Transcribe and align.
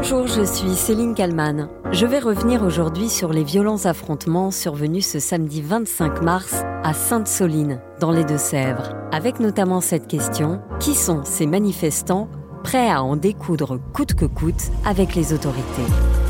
Bonjour, 0.00 0.28
je 0.28 0.44
suis 0.44 0.76
Céline 0.76 1.12
Kalman. 1.12 1.68
Je 1.90 2.06
vais 2.06 2.20
revenir 2.20 2.62
aujourd'hui 2.62 3.08
sur 3.08 3.32
les 3.32 3.42
violents 3.42 3.84
affrontements 3.84 4.52
survenus 4.52 5.04
ce 5.04 5.18
samedi 5.18 5.60
25 5.60 6.22
mars 6.22 6.62
à 6.84 6.94
Sainte-Soline, 6.94 7.80
dans 7.98 8.12
les 8.12 8.22
Deux-Sèvres, 8.22 8.94
avec 9.10 9.40
notamment 9.40 9.80
cette 9.80 10.06
question 10.06 10.60
qui 10.78 10.94
sont 10.94 11.24
ces 11.24 11.46
manifestants 11.46 12.28
prêts 12.62 12.88
à 12.88 13.02
en 13.02 13.16
découdre 13.16 13.80
coûte 13.92 14.14
que 14.14 14.26
coûte 14.26 14.70
avec 14.84 15.16
les 15.16 15.32
autorités? 15.32 16.27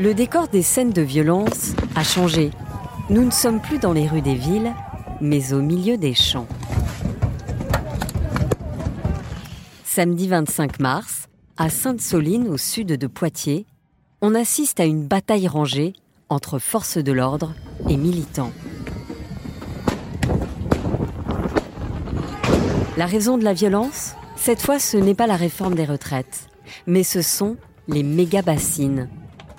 Le 0.00 0.14
décor 0.14 0.48
des 0.48 0.62
scènes 0.62 0.94
de 0.94 1.02
violence 1.02 1.74
a 1.94 2.02
changé. 2.02 2.52
Nous 3.10 3.22
ne 3.22 3.30
sommes 3.30 3.60
plus 3.60 3.78
dans 3.78 3.92
les 3.92 4.08
rues 4.08 4.22
des 4.22 4.34
villes, 4.34 4.72
mais 5.20 5.52
au 5.52 5.60
milieu 5.60 5.98
des 5.98 6.14
champs. 6.14 6.46
Samedi 9.84 10.26
25 10.26 10.80
mars, 10.80 11.28
à 11.58 11.68
Sainte-Soline, 11.68 12.48
au 12.48 12.56
sud 12.56 12.86
de 12.86 13.06
Poitiers, 13.06 13.66
on 14.22 14.34
assiste 14.34 14.80
à 14.80 14.86
une 14.86 15.06
bataille 15.06 15.48
rangée 15.48 15.92
entre 16.30 16.58
forces 16.58 16.96
de 16.96 17.12
l'ordre 17.12 17.52
et 17.86 17.98
militants. 17.98 18.52
La 22.96 23.04
raison 23.04 23.36
de 23.36 23.44
la 23.44 23.52
violence? 23.52 24.14
Cette 24.36 24.62
fois, 24.62 24.78
ce 24.78 24.96
n'est 24.96 25.14
pas 25.14 25.26
la 25.26 25.36
réforme 25.36 25.74
des 25.74 25.84
retraites, 25.84 26.48
mais 26.86 27.02
ce 27.02 27.20
sont 27.20 27.58
les 27.86 28.02
méga-bassines 28.02 29.10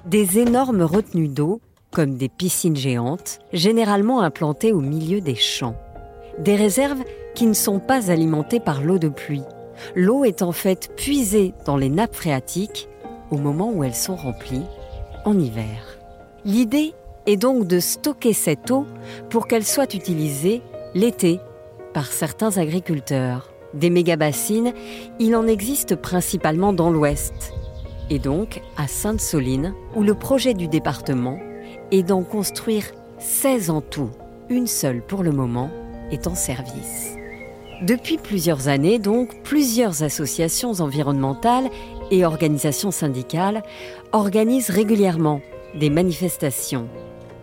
des 0.06 0.40
énormes 0.40 0.82
retenues 0.82 1.28
d'eau, 1.28 1.62
comme 1.92 2.16
des 2.16 2.30
piscines 2.30 2.76
géantes, 2.76 3.40
généralement 3.54 4.22
implantées 4.22 4.72
au 4.72 4.82
milieu 4.82 5.22
des 5.22 5.36
champs. 5.36 5.76
Des 6.40 6.56
réserves 6.56 7.04
qui 7.36 7.46
ne 7.46 7.54
sont 7.54 7.80
pas 7.80 8.10
alimentées 8.10 8.60
par 8.60 8.82
l'eau 8.82 8.98
de 8.98 9.10
pluie. 9.10 9.44
L'eau 9.96 10.24
est 10.24 10.42
en 10.42 10.52
fait 10.52 10.92
puisée 10.96 11.54
dans 11.66 11.78
les 11.78 11.90
nappes 11.90 12.16
phréatiques 12.16 12.88
au 13.30 13.38
moment 13.38 13.72
où 13.72 13.84
elles 13.84 13.96
sont 13.96 14.16
remplies, 14.16 14.66
en 15.26 15.38
hiver. 15.38 15.98
L'idée 16.46 16.94
est 17.26 17.38
donc 17.38 17.68
de 17.68 17.80
stocker 17.80 18.34
cette 18.34 18.72
eau 18.72 18.86
pour 19.30 19.48
qu'elle 19.48 19.66
soit 19.66 19.94
utilisée 19.94 20.62
l'été 20.94 21.40
par 21.94 22.08
certains 22.08 22.58
agriculteurs. 22.58 23.52
Des 23.74 23.90
méga-bassines, 23.90 24.74
il 25.20 25.36
en 25.36 25.48
existe 25.48 25.96
principalement 25.96 26.74
dans 26.74 26.90
l'ouest, 26.90 27.54
et 28.10 28.20
donc 28.20 28.62
à 28.78 28.88
Sainte-Soline, 28.88 29.74
où 29.96 30.04
le 30.04 30.14
projet 30.14 30.54
du 30.54 30.68
département 30.68 31.40
est 31.92 32.04
d'en 32.04 32.24
construire 32.24 32.86
16 33.20 33.70
en 33.70 33.82
tout, 33.82 34.10
une 34.50 34.68
seule 34.68 35.02
pour 35.02 35.24
le 35.24 35.32
moment 35.32 35.70
est 36.12 36.28
en 36.28 36.36
service. 36.36 37.16
Depuis 37.82 38.18
plusieurs 38.18 38.68
années, 38.68 39.00
donc, 39.00 39.42
plusieurs 39.44 40.04
associations 40.04 40.74
environnementales 40.82 41.70
et 42.12 42.26
organisations 42.26 42.92
syndicales 42.92 43.64
organisent 44.12 44.70
régulièrement 44.70 45.42
des 45.80 45.90
manifestations. 45.90 46.88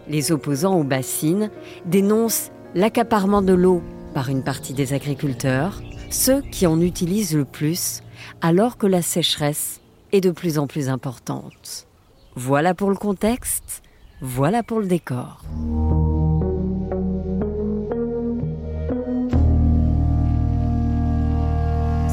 Les 0.09 0.31
opposants 0.31 0.79
aux 0.79 0.85
bassines 0.85 1.51
dénoncent 1.87 2.51
l'accaparement 2.75 3.43
de 3.43 3.53
l'eau 3.53 3.83
par 4.15 4.29
une 4.29 4.45
partie 4.45 4.75
des 4.75 4.93
agriculteurs, 4.93 5.83
ceux 6.11 6.41
qui 6.41 6.67
en 6.67 6.81
utilisent 6.81 7.37
le 7.37 7.45
plus, 7.45 8.03
alors 8.41 8.79
que 8.79 8.87
la 8.87 9.03
sécheresse 9.03 9.81
est 10.13 10.21
de 10.21 10.31
plus 10.31 10.59
en 10.59 10.67
plus 10.67 10.89
importante. 10.89 11.87
Voilà 12.35 12.75
pour 12.75 12.91
le 12.91 12.97
contexte, 12.97 13.83
voilà 14.21 14.63
pour 14.63 14.81
le 14.81 14.87
décor. 14.87 15.43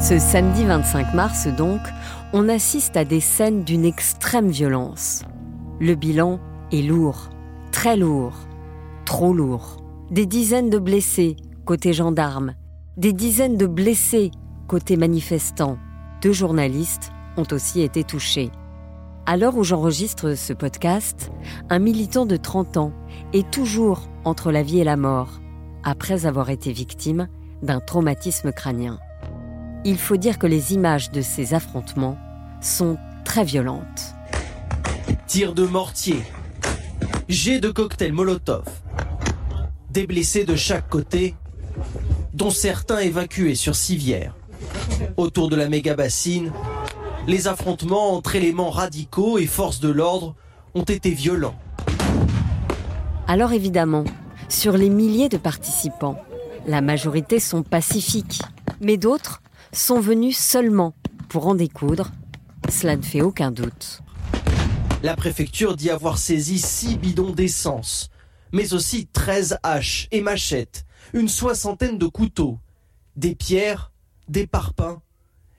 Ce 0.00 0.18
samedi 0.18 0.64
25 0.64 1.14
mars 1.14 1.48
donc, 1.48 1.80
on 2.32 2.48
assiste 2.48 2.96
à 2.96 3.04
des 3.04 3.20
scènes 3.20 3.64
d'une 3.64 3.84
extrême 3.84 4.50
violence. 4.50 5.24
Le 5.80 5.94
bilan 5.94 6.38
est 6.70 6.82
lourd, 6.82 7.30
très 7.72 7.96
lourd, 7.96 8.34
trop 9.04 9.32
lourd. 9.32 9.82
Des 10.10 10.26
dizaines 10.26 10.70
de 10.70 10.78
blessés 10.78 11.36
côté 11.64 11.92
gendarmes, 11.92 12.54
des 12.96 13.12
dizaines 13.12 13.56
de 13.56 13.66
blessés 13.66 14.30
côté 14.68 14.96
manifestants, 14.96 15.78
deux 16.22 16.32
journalistes 16.32 17.10
ont 17.36 17.46
aussi 17.52 17.80
été 17.80 18.04
touchés. 18.04 18.50
À 19.26 19.36
l'heure 19.36 19.56
où 19.56 19.64
j'enregistre 19.64 20.34
ce 20.34 20.52
podcast, 20.52 21.30
un 21.68 21.78
militant 21.78 22.26
de 22.26 22.36
30 22.36 22.76
ans 22.76 22.92
est 23.32 23.50
toujours 23.50 24.08
entre 24.24 24.52
la 24.52 24.62
vie 24.62 24.78
et 24.78 24.84
la 24.84 24.96
mort, 24.96 25.40
après 25.82 26.26
avoir 26.26 26.50
été 26.50 26.72
victime 26.72 27.28
d'un 27.62 27.80
traumatisme 27.80 28.52
crânien. 28.52 29.00
Il 29.84 29.98
faut 29.98 30.16
dire 30.16 30.38
que 30.38 30.46
les 30.46 30.74
images 30.74 31.10
de 31.10 31.22
ces 31.22 31.54
affrontements 31.54 32.18
sont 32.60 32.98
très 33.24 33.44
violentes. 33.44 34.14
Tirs 35.26 35.54
de 35.54 35.66
mortier, 35.66 36.22
jets 37.28 37.60
de 37.60 37.70
cocktails 37.70 38.12
Molotov, 38.12 38.64
des 39.90 40.06
blessés 40.06 40.44
de 40.44 40.56
chaque 40.56 40.88
côté, 40.88 41.34
dont 42.32 42.50
certains 42.50 42.98
évacués 42.98 43.54
sur 43.54 43.74
civière. 43.74 44.34
Autour 45.16 45.48
de 45.48 45.56
la 45.56 45.68
méga 45.68 45.94
bassine, 45.94 46.52
les 47.26 47.48
affrontements 47.48 48.14
entre 48.14 48.36
éléments 48.36 48.70
radicaux 48.70 49.38
et 49.38 49.46
forces 49.46 49.80
de 49.80 49.88
l'ordre 49.88 50.36
ont 50.74 50.84
été 50.84 51.10
violents. 51.10 51.58
Alors 53.26 53.52
évidemment, 53.52 54.04
sur 54.48 54.76
les 54.76 54.90
milliers 54.90 55.28
de 55.28 55.36
participants, 55.36 56.20
la 56.66 56.80
majorité 56.80 57.40
sont 57.40 57.62
pacifiques, 57.62 58.42
mais 58.80 58.96
d'autres 58.96 59.42
sont 59.72 60.00
venus 60.00 60.38
seulement 60.38 60.94
pour 61.28 61.48
en 61.48 61.54
découdre. 61.54 62.12
Cela 62.70 62.96
ne 62.96 63.02
fait 63.02 63.22
aucun 63.22 63.50
doute. 63.50 64.02
La 65.02 65.16
préfecture 65.16 65.76
dit 65.76 65.90
avoir 65.90 66.18
saisi 66.18 66.58
6 66.58 66.98
bidons 66.98 67.32
d'essence, 67.32 68.10
mais 68.52 68.72
aussi 68.72 69.06
13 69.06 69.58
haches 69.62 70.08
et 70.12 70.20
machettes, 70.20 70.84
une 71.12 71.28
soixantaine 71.28 71.98
de 71.98 72.06
couteaux, 72.06 72.58
des 73.16 73.34
pierres, 73.34 73.92
des 74.28 74.46
parpaings 74.46 75.00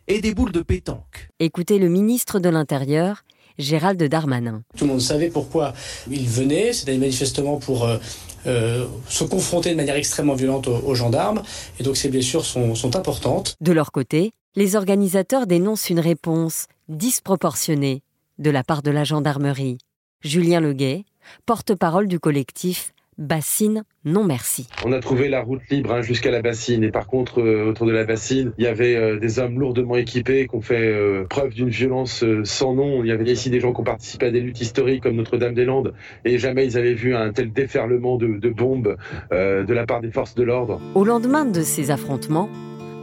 et 0.08 0.22
des 0.22 0.34
boules 0.34 0.52
de 0.52 0.62
pétanque. 0.62 1.30
Écoutez 1.40 1.80
le 1.80 1.90
ministre 1.90 2.40
de 2.40 2.50
l'Intérieur, 2.50 3.24
Gérald 3.58 4.02
Darmanin. 4.02 4.64
Tout 4.78 4.86
le 4.86 4.92
monde 4.92 5.02
savait 5.02 5.30
pourquoi 5.30 5.74
il 6.10 6.28
venait, 6.28 6.74
c'était 6.74 6.98
manifestement 6.98 7.58
pour 7.58 7.86
euh, 7.86 7.98
euh, 8.46 8.86
se 9.10 9.24
confronter 9.24 9.72
de 9.72 9.76
manière 9.76 9.96
extrêmement 9.96 10.36
violente 10.36 10.68
aux, 10.68 10.96
gendarmes, 10.96 11.42
et 11.80 11.84
donc 11.84 11.98
ces 11.98 12.10
blessures 12.10 12.46
sont, 12.46 12.76
sont 12.76 12.96
importantes. 12.96 13.56
De 13.62 13.72
leur 13.72 13.92
côté, 13.92 14.32
les 14.56 14.76
organisateurs 14.76 15.48
dénoncent 15.48 15.90
une 15.90 16.00
réponse 16.00 16.68
disproportionnée 16.88 18.04
de 18.38 18.50
la 18.50 18.64
part 18.64 18.84
de 18.84 18.92
la 18.92 19.04
gendarmerie. 19.04 19.78
Julien 20.22 20.60
Leguet, 20.60 21.06
porte-parole 21.46 22.08
du 22.08 22.20
collectif 22.20 22.94
Bassine, 23.18 23.84
non 24.06 24.24
merci. 24.24 24.68
On 24.86 24.92
a 24.92 25.00
trouvé 25.00 25.28
la 25.28 25.42
route 25.42 25.62
libre 25.72 25.92
hein, 25.92 26.02
jusqu'à 26.02 26.30
la 26.30 26.44
bassine 26.44 26.84
et 26.84 26.92
par 26.92 27.08
contre 27.08 27.42
euh, 27.42 27.68
autour 27.68 27.88
de 27.88 27.92
la 27.92 28.04
bassine, 28.04 28.54
il 28.60 28.64
y 28.64 28.68
avait 28.68 28.96
euh, 28.96 29.18
des 29.18 29.40
hommes 29.40 29.60
lourdement 29.60 29.96
équipés 29.96 30.48
qui 30.48 30.56
ont 30.56 30.62
fait 30.62 30.94
euh, 30.94 31.26
preuve 31.28 31.56
d'une 31.56 31.70
violence 31.70 32.24
sans 32.44 32.76
nom. 32.76 33.04
Il 33.04 33.08
y 33.08 33.12
avait 33.12 33.32
ici 33.32 33.50
des 33.50 33.60
gens 33.60 33.74
qui 33.74 33.82
ont 33.82 33.86
participé 33.86 34.28
à 34.28 34.32
des 34.32 34.40
luttes 34.40 34.62
historiques 34.62 35.02
comme 35.02 35.16
Notre-Dame-des-Landes 35.16 35.96
et 36.26 36.38
jamais 36.38 36.66
ils 36.66 36.78
avaient 36.78 36.94
vu 36.94 37.16
un 37.16 37.32
tel 37.34 37.52
déferlement 37.52 38.18
de, 38.18 38.38
de 38.38 38.50
bombes 38.50 38.98
de 39.32 39.74
la 39.74 39.86
part 39.88 40.02
des 40.02 40.12
forces 40.12 40.36
de 40.36 40.44
l'ordre. 40.44 40.80
Au 40.94 41.04
lendemain 41.04 41.46
de 41.46 41.62
ces 41.62 41.90
affrontements, 41.90 42.50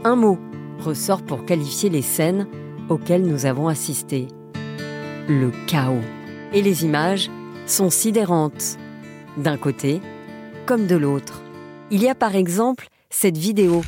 un 0.05 0.15
mot 0.15 0.39
ressort 0.79 1.23
pour 1.23 1.45
qualifier 1.45 1.89
les 1.89 2.01
scènes 2.01 2.47
auxquelles 2.87 3.23
nous 3.23 3.45
avons 3.45 3.67
assisté. 3.67 4.27
Le 5.27 5.51
chaos. 5.67 6.01
Et 6.53 6.61
les 6.61 6.85
images 6.85 7.29
sont 7.65 7.89
sidérantes 7.89 8.77
d'un 9.37 9.57
côté 9.57 10.01
comme 10.65 10.87
de 10.87 10.95
l'autre. 10.95 11.41
Il 11.91 12.01
y 12.01 12.09
a 12.09 12.15
par 12.15 12.35
exemple 12.35 12.87
cette 13.09 13.37
vidéo 13.37 13.83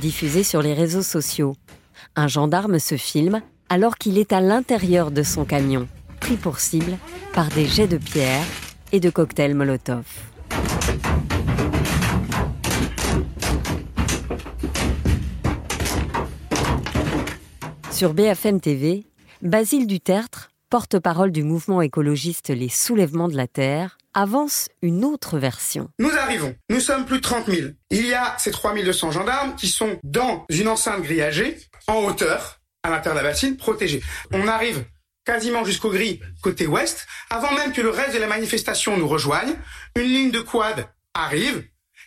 diffusée 0.00 0.42
sur 0.42 0.62
les 0.62 0.74
réseaux 0.74 1.02
sociaux. 1.02 1.54
Un 2.16 2.28
gendarme 2.28 2.78
se 2.78 2.96
filme 2.96 3.40
alors 3.68 3.96
qu'il 3.96 4.18
est 4.18 4.32
à 4.32 4.40
l'intérieur 4.40 5.10
de 5.10 5.22
son 5.22 5.44
camion, 5.44 5.88
pris 6.20 6.36
pour 6.36 6.58
cible 6.58 6.96
par 7.32 7.48
des 7.48 7.66
jets 7.66 7.88
de 7.88 7.98
pierre 7.98 8.44
et 8.92 9.00
de 9.00 9.10
cocktails 9.10 9.54
Molotov. 9.54 10.04
Sur 17.90 18.12
BFM 18.12 18.60
TV, 18.60 19.06
Basile 19.40 19.86
Dutertre, 19.86 20.50
porte-parole 20.74 21.30
du 21.30 21.44
mouvement 21.44 21.82
écologiste 21.82 22.50
Les 22.50 22.68
Soulèvements 22.68 23.28
de 23.28 23.36
la 23.36 23.46
Terre, 23.46 23.96
avance 24.12 24.68
une 24.82 25.04
autre 25.04 25.38
version. 25.38 25.88
Nous 26.00 26.10
arrivons, 26.10 26.52
nous 26.68 26.80
sommes 26.80 27.04
plus 27.06 27.18
de 27.18 27.22
30 27.22 27.46
000. 27.46 27.68
Il 27.90 28.04
y 28.04 28.12
a 28.12 28.34
ces 28.38 28.50
3200 28.50 29.12
gendarmes 29.12 29.54
qui 29.54 29.68
sont 29.68 30.00
dans 30.02 30.44
une 30.48 30.66
enceinte 30.66 31.02
grillagée, 31.02 31.58
en 31.86 31.98
hauteur, 31.98 32.58
à 32.82 32.90
l'intérieur 32.90 33.14
de 33.14 33.24
la 33.24 33.30
bassine, 33.30 33.56
protégés. 33.56 34.02
On 34.32 34.48
arrive 34.48 34.84
quasiment 35.24 35.64
jusqu'au 35.64 35.90
gris 35.90 36.18
côté 36.42 36.66
ouest, 36.66 37.06
avant 37.30 37.54
même 37.54 37.72
que 37.72 37.80
le 37.80 37.90
reste 37.90 38.14
de 38.14 38.18
la 38.18 38.26
manifestation 38.26 38.96
nous 38.96 39.06
rejoigne. 39.06 39.54
Une 39.94 40.10
ligne 40.10 40.32
de 40.32 40.40
quad 40.40 40.88
arrive, 41.14 41.62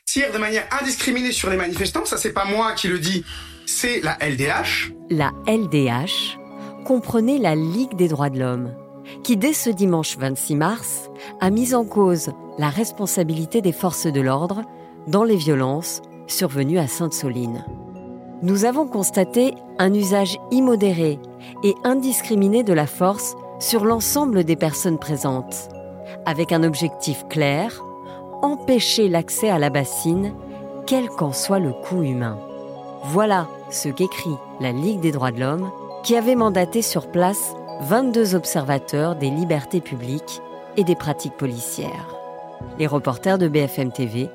tire 0.05 0.33
de 0.33 0.39
manière 0.39 0.67
indiscriminée 0.81 1.31
sur 1.31 1.49
les 1.49 1.55
manifestants. 1.55 2.03
Ça, 2.03 2.17
c'est 2.17 2.33
pas 2.33 2.43
moi 2.43 2.73
qui 2.73 2.89
le 2.89 2.99
dis, 2.99 3.23
c'est 3.65 4.01
la 4.01 4.17
LDH. 4.19 4.91
La 5.09 5.31
LDH 5.47 6.37
comprenait 6.87 7.37
la 7.37 7.53
Ligue 7.53 7.97
des 7.97 8.07
droits 8.07 8.29
de 8.29 8.39
l'homme, 8.39 8.71
qui 9.21 9.35
dès 9.35 9.51
ce 9.51 9.69
dimanche 9.69 10.17
26 10.17 10.55
mars 10.55 11.09
a 11.41 11.49
mis 11.49 11.75
en 11.75 11.83
cause 11.83 12.31
la 12.57 12.69
responsabilité 12.69 13.61
des 13.61 13.73
forces 13.73 14.07
de 14.07 14.21
l'ordre 14.21 14.61
dans 15.05 15.25
les 15.25 15.35
violences 15.35 16.01
survenues 16.27 16.79
à 16.79 16.87
Sainte-Soline. 16.87 17.65
Nous 18.41 18.63
avons 18.63 18.87
constaté 18.87 19.53
un 19.79 19.93
usage 19.93 20.39
immodéré 20.49 21.19
et 21.61 21.75
indiscriminé 21.83 22.63
de 22.63 22.71
la 22.71 22.87
force 22.87 23.35
sur 23.59 23.83
l'ensemble 23.83 24.45
des 24.45 24.55
personnes 24.55 24.97
présentes, 24.97 25.67
avec 26.25 26.53
un 26.53 26.63
objectif 26.63 27.25
clair, 27.27 27.83
empêcher 28.41 29.09
l'accès 29.09 29.49
à 29.49 29.59
la 29.59 29.69
bassine, 29.69 30.33
quel 30.85 31.09
qu'en 31.09 31.33
soit 31.33 31.59
le 31.59 31.73
coût 31.73 32.03
humain. 32.03 32.37
Voilà 33.03 33.49
ce 33.71 33.89
qu'écrit 33.89 34.37
la 34.61 34.71
Ligue 34.71 35.01
des 35.01 35.11
droits 35.11 35.31
de 35.31 35.41
l'homme, 35.41 35.69
qui 36.07 36.15
avait 36.15 36.35
mandaté 36.35 36.81
sur 36.81 37.11
place 37.11 37.53
22 37.81 38.33
observateurs 38.33 39.17
des 39.17 39.29
libertés 39.29 39.81
publiques 39.81 40.41
et 40.77 40.85
des 40.85 40.95
pratiques 40.95 41.35
policières. 41.35 42.15
Les 42.79 42.87
reporters 42.87 43.37
de 43.37 43.49
BFM 43.49 43.91
TV 43.91 44.29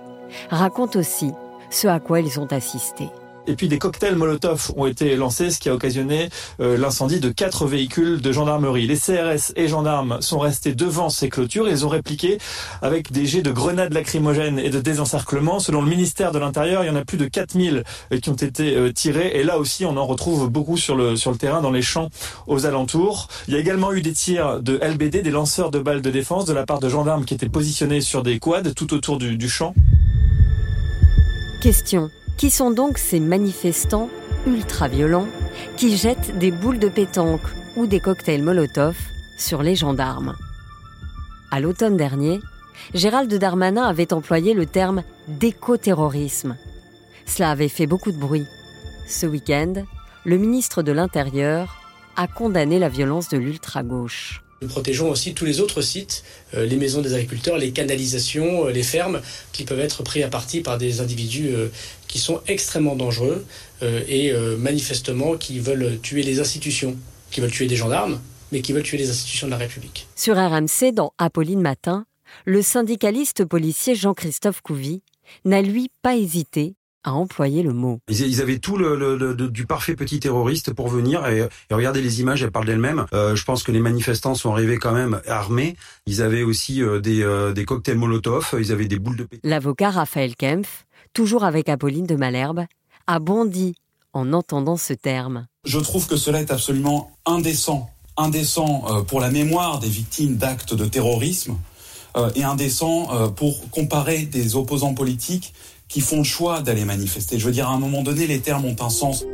racontent 0.51 0.99
aussi 0.99 1.33
ce 1.71 1.89
à 1.89 1.99
quoi 1.99 2.21
ils 2.21 2.39
ont 2.39 2.53
assisté. 2.53 3.09
Et 3.47 3.57
puis 3.57 3.69
des 3.69 3.79
cocktails 3.79 4.15
Molotov 4.15 4.73
ont 4.77 4.87
été 4.87 5.17
lancés, 5.17 5.51
ce 5.51 5.59
qui 5.59 5.69
a 5.69 5.75
occasionné 5.75 6.29
euh, 6.61 6.77
l'incendie 6.77 7.19
de 7.19 7.29
quatre 7.31 7.67
véhicules 7.67 8.21
de 8.21 8.33
gendarmerie. 8.33 8.87
Les 8.87 8.97
CRS 8.97 9.53
et 9.57 9.67
gendarmes 9.67 10.19
sont 10.21 10.39
restés 10.39 10.75
devant 10.75 11.09
ces 11.09 11.29
clôtures. 11.29 11.69
Ils 11.69 11.85
ont 11.85 11.89
répliqué 11.89 12.39
avec 12.83 13.11
des 13.11 13.27
jets 13.27 13.43
de 13.43 13.51
grenades 13.51 13.93
lacrymogènes 13.93 14.61
et 14.61 14.71
de 14.71 14.81
désencerclement. 14.81 15.59
Selon 15.59 15.83
le 15.83 15.89
ministère 15.89 16.31
de 16.31 16.39
l'Intérieur, 16.39 16.85
il 16.85 16.87
y 16.87 16.91
en 16.91 16.97
a 16.97 17.05
plus 17.05 17.19
de 17.19 17.27
4000 17.27 17.83
euh, 18.13 18.21
qui 18.21 18.31
ont 18.31 18.35
été 18.35 18.77
euh, 18.77 18.93
tirés. 18.93 19.33
Et 19.35 19.43
là 19.43 19.59
aussi, 19.59 19.85
on 19.85 19.97
en 19.97 20.07
retrouve 20.07 20.49
beaucoup 20.49 20.77
sur 20.77 20.95
le, 20.95 21.17
sur 21.17 21.33
le 21.33 21.37
terrain, 21.37 21.61
dans 21.61 21.73
les 21.73 21.83
champs 21.83 22.11
aux 22.47 22.65
alentours. 22.67 23.27
Il 23.49 23.55
y 23.55 23.57
a 23.57 23.61
également 23.61 23.93
eu 23.93 24.03
des 24.03 24.13
tirs 24.13 24.61
de 24.61 24.79
LBD, 24.81 25.23
des 25.23 25.31
lanceurs 25.31 25.73
de 25.73 25.81
balles 25.81 26.03
de 26.03 26.11
défense, 26.11 26.45
de 26.45 26.53
la 26.53 26.65
part 26.65 26.79
de 26.79 26.89
gendarmes 26.89 27.25
qui 27.25 27.35
étaient 27.35 27.49
positionnés 27.49 28.01
sur 28.01 28.23
des 28.23 28.39
quads 28.39 28.73
tout 28.77 28.95
autour 28.95 29.19
du, 29.19 29.37
du 29.37 29.49
champ. 29.49 29.75
Question. 31.61 32.09
Qui 32.43 32.51
sont 32.51 32.73
donc 32.73 32.99
ces 32.99 33.21
manifestants 33.21 34.11
ultra-violents 34.49 35.29
qui 35.77 35.97
jettent 35.97 36.37
des 36.39 36.51
boules 36.51 36.81
de 36.81 36.89
pétanque 36.89 37.47
ou 37.77 37.87
des 37.87 38.01
cocktails 38.01 38.43
Molotov 38.43 38.97
sur 39.39 39.63
les 39.63 39.77
gendarmes 39.77 40.35
À 41.53 41.61
l'automne 41.61 41.97
dernier, 41.97 42.41
Gérald 42.95 43.33
Darmanin 43.33 43.85
avait 43.85 44.13
employé 44.13 44.55
le 44.55 44.67
terme 44.67 45.05
d'écoterrorisme. 45.29 46.57
Cela 47.27 47.53
avait 47.53 47.69
fait 47.69 47.87
beaucoup 47.87 48.11
de 48.11 48.19
bruit. 48.19 48.49
Ce 49.07 49.25
week-end, 49.25 49.75
le 50.25 50.37
ministre 50.37 50.83
de 50.83 50.91
l'Intérieur 50.91 51.77
a 52.17 52.27
condamné 52.27 52.81
la 52.81 52.89
violence 52.89 53.29
de 53.29 53.39
l'ultra-gauche. 53.39 54.43
Nous 54.63 54.69
protégeons 54.69 55.11
aussi 55.11 55.35
tous 55.35 55.45
les 55.45 55.61
autres 55.61 55.83
sites, 55.83 56.23
euh, 56.55 56.65
les 56.65 56.77
maisons 56.77 57.03
des 57.03 57.15
agriculteurs, 57.15 57.59
les 57.59 57.73
canalisations, 57.73 58.69
euh, 58.69 58.71
les 58.71 58.85
fermes, 58.85 59.21
qui 59.51 59.65
peuvent 59.65 59.81
être 59.81 60.05
pris 60.05 60.23
à 60.23 60.29
partie 60.29 60.61
par 60.61 60.79
des 60.79 61.01
individus 61.01 61.49
euh, 61.49 61.67
qui 62.07 62.21
sont 62.21 62.41
extrêmement 62.47 62.95
dangereux 62.95 63.45
et 64.07 64.33
manifestement 64.59 65.37
qui 65.37 65.59
veulent 65.59 65.99
tuer 66.03 66.23
les 66.23 66.39
institutions, 66.39 66.97
qui 67.31 67.41
veulent 67.41 67.51
tuer 67.51 67.67
des 67.67 67.75
gendarmes, 67.75 68.21
mais 68.53 68.61
qui 68.61 68.73
veulent 68.73 68.83
tuer 68.83 68.99
les 68.99 69.11
institutions 69.11 69.47
de 69.49 69.51
la 69.51 69.57
République. 69.57 70.07
Sur 70.15 70.37
RMC, 70.37 70.93
dans 70.93 71.15
Apolline 71.19 71.63
Matin, 71.63 72.05
le 72.45 72.63
syndicaliste 72.63 73.45
policier 73.47 73.97
Jean-Christophe 73.97 74.61
Couvi 74.61 75.03
n'a 75.47 75.63
lui 75.63 75.91
pas 76.03 76.15
hésité 76.17 76.75
à 77.05 77.13
employer 77.13 77.63
le 77.63 77.73
mot. 77.73 77.99
Ils, 78.09 78.41
avaient 78.41 78.59
tout 78.59 78.77
le, 78.77 78.97
le, 78.97 79.17
le, 79.17 79.35
du 79.35 79.67
parfait 79.67 79.97
petit 79.97 80.21
terroriste 80.21 80.73
pour 80.73 80.89
venir 80.89 81.27
et, 81.27 81.49
et 81.71 81.75
regardez 81.75 82.01
les 82.01 82.21
images, 82.21 82.43
elles 82.43 82.51
parlent 82.51 82.67
d'elles-mêmes. 82.67 83.07
Euh, 83.13 83.35
je 83.35 83.45
pense 83.45 83.63
que 83.63 83.73
les 83.73 83.81
manifestants 83.81 84.35
sont 84.35 84.53
arrivés 84.53 84.79
quand 84.79 84.93
même 84.93 85.21
armés. 85.27 85.77
Ils 86.07 86.23
avaient 86.23 86.43
aussi 86.43 86.83
euh, 86.83 87.01
des, 87.01 87.23
euh, 87.23 87.53
des, 87.53 87.65
cocktails 87.65 87.99
Molotov, 87.99 88.55
ils 88.59 88.73
avaient 88.73 88.87
des 88.87 88.99
boules 88.99 89.17
de 89.17 89.25
pétanque. 89.25 89.51
L'avocat 89.51 89.91
Raphaël 89.91 90.37
Kempf, 90.37 90.85
toujours 91.13 91.45
avec 91.45 91.69
Apolline 91.69 92.07
de 92.07 92.15
Malherbe, 92.15 92.67
a 93.07 93.19
bondi 93.19 93.75
en 94.13 94.33
entendant 94.33 94.77
ce 94.77 94.93
terme. 94.93 95.47
Je 95.65 95.79
trouve 95.79 96.07
que 96.07 96.17
cela 96.17 96.41
est 96.41 96.53
absolument 96.53 97.11
indécent. 97.27 97.91
Indécent 98.17 99.05
pour 99.09 99.21
la 99.21 99.31
mémoire 99.31 99.79
des 99.79 99.89
victimes 99.89 100.37
d'actes 100.37 100.75
de 100.75 100.85
terrorisme 100.85 101.57
et 102.35 102.45
indécent 102.45 103.33
pour 103.33 103.71
comparer 103.71 104.27
des 104.27 104.55
opposants 104.55 104.93
politiques 104.93 105.55
qui 105.93 106.01
font 106.01 106.19
le 106.19 106.25
choix 106.25 106.63
d'aller 106.63 106.87
manifester. 106.87 107.39
Je 107.39 107.45
veux 107.45 107.53
dire, 107.53 107.69
à 107.69 107.73
un 107.75 107.79
moment 107.79 108.03
donné, 108.03 108.27
les 108.27 108.41
termes 108.41 108.65
ont 108.65 108.77
un 108.81 108.89
sens. 108.89 109.27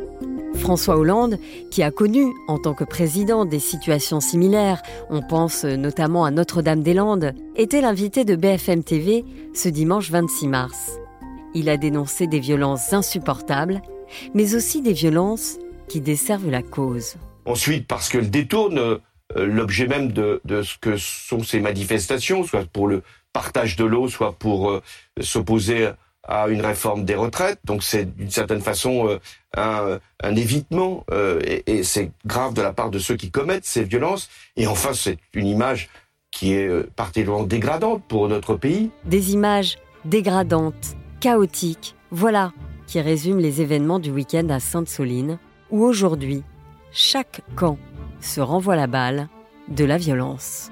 François 0.55 0.97
Hollande, 0.97 1.37
qui 1.71 1.83
a 1.83 1.89
connu 1.89 2.25
en 2.49 2.57
tant 2.57 2.73
que 2.73 2.83
président 2.83 3.45
des 3.45 3.59
situations 3.59 4.19
similaires, 4.19 4.81
on 5.09 5.21
pense 5.21 5.63
notamment 5.63 6.25
à 6.25 6.31
Notre-Dame-des-Landes, 6.31 7.33
était 7.55 7.79
l'invité 7.79 8.25
de 8.25 8.35
BFM 8.35 8.83
TV 8.83 9.23
ce 9.53 9.69
dimanche 9.69 10.11
26 10.11 10.47
mars. 10.49 10.99
Il 11.55 11.69
a 11.69 11.77
dénoncé 11.77 12.27
des 12.27 12.41
violences 12.41 12.91
insupportables, 12.91 13.81
mais 14.33 14.53
aussi 14.53 14.81
des 14.81 14.93
violences 14.93 15.59
qui 15.87 16.01
desservent 16.01 16.49
la 16.49 16.61
cause. 16.61 17.15
Ensuite, 17.45 17.87
parce 17.87 18.09
qu'elle 18.09 18.29
détourne 18.29 18.79
euh, 18.79 18.97
l'objet 19.33 19.87
même 19.87 20.11
de, 20.11 20.41
de, 20.43 20.61
ce 20.61 20.77
que 20.77 20.97
sont 20.97 21.41
ces 21.41 21.61
manifestations, 21.61 22.43
soit 22.43 22.65
pour 22.65 22.89
le 22.89 23.01
partage 23.31 23.77
de 23.77 23.85
l'eau, 23.85 24.09
soit 24.09 24.33
pour 24.33 24.71
euh, 24.71 24.81
s'opposer 25.21 25.89
à 26.29 26.47
une 26.47 26.61
réforme 26.61 27.03
des 27.03 27.15
retraites. 27.15 27.59
Donc 27.65 27.83
c'est 27.83 28.05
d'une 28.15 28.29
certaine 28.29 28.61
façon 28.61 29.19
euh, 29.57 29.99
un, 30.23 30.35
évitement 30.35 31.03
euh, 31.11 31.41
et, 31.43 31.63
et 31.79 31.83
c'est 31.83 32.11
grave 32.25 32.53
de 32.53 32.61
la 32.61 32.71
part 32.71 32.91
de 32.91 32.99
ceux 32.99 33.15
qui 33.15 33.31
commettent 33.31 33.65
ces 33.65 33.83
violences. 33.83 34.29
Et 34.55 34.67
enfin, 34.67 34.93
c'est 34.93 35.17
une 35.33 35.47
image 35.47 35.89
qui 36.31 36.53
est 36.53 36.67
euh, 36.67 36.87
particulièrement 36.95 37.43
dégradante 37.43 38.03
pour 38.07 38.29
notre 38.29 38.55
pays. 38.55 38.91
Des 39.05 39.33
images 39.33 39.79
dégradantes, 40.05 40.95
chaotiques, 41.19 41.95
voilà 42.11 42.53
qui 42.89 42.99
résument 42.99 43.39
les 43.39 43.61
événements 43.61 43.99
du 43.99 44.09
week-end 44.09 44.49
à 44.49 44.59
Sainte-Soline, 44.59 45.37
où 45.69 45.83
aujourd'hui, 45.83 46.41
chaque 46.91 47.41
camp 47.55 47.77
se 48.19 48.41
renvoie 48.41 48.75
la 48.75 48.87
balle 48.87 49.27
de 49.67 49.85
la 49.85 49.97
violence. 49.97 50.71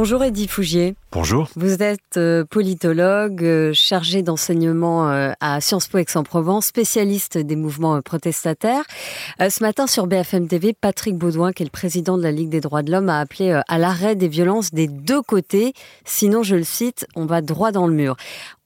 Bonjour 0.00 0.24
Eddy 0.24 0.48
Fougier. 0.48 0.94
Bonjour. 1.12 1.48
Vous 1.56 1.82
êtes 1.82 2.18
euh, 2.18 2.44
politologue, 2.44 3.42
euh, 3.42 3.72
chargé 3.74 4.22
d'enseignement 4.22 5.10
euh, 5.10 5.32
à 5.40 5.60
Sciences 5.60 5.88
Po 5.88 5.98
Aix-en-Provence, 5.98 6.66
spécialiste 6.66 7.36
des 7.36 7.56
mouvements 7.56 8.00
protestataires. 8.00 8.84
Ce 9.40 9.60
matin 9.60 9.88
sur 9.88 10.06
BFM 10.06 10.46
TV, 10.46 10.72
Patrick 10.72 11.16
Baudouin, 11.16 11.52
qui 11.52 11.64
est 11.64 11.66
le 11.66 11.70
président 11.70 12.16
de 12.16 12.22
la 12.22 12.30
Ligue 12.30 12.48
des 12.48 12.60
droits 12.60 12.82
de 12.82 12.92
l'homme, 12.92 13.08
a 13.08 13.18
appelé 13.18 13.60
à 13.66 13.78
l'arrêt 13.78 14.14
des 14.14 14.28
violences 14.28 14.70
des 14.70 14.86
deux 14.86 15.20
côtés. 15.20 15.72
Sinon, 16.04 16.44
je 16.44 16.54
le 16.54 16.62
cite, 16.62 17.06
on 17.16 17.26
va 17.26 17.40
droit 17.40 17.72
dans 17.72 17.88
le 17.88 17.94
mur. 17.94 18.16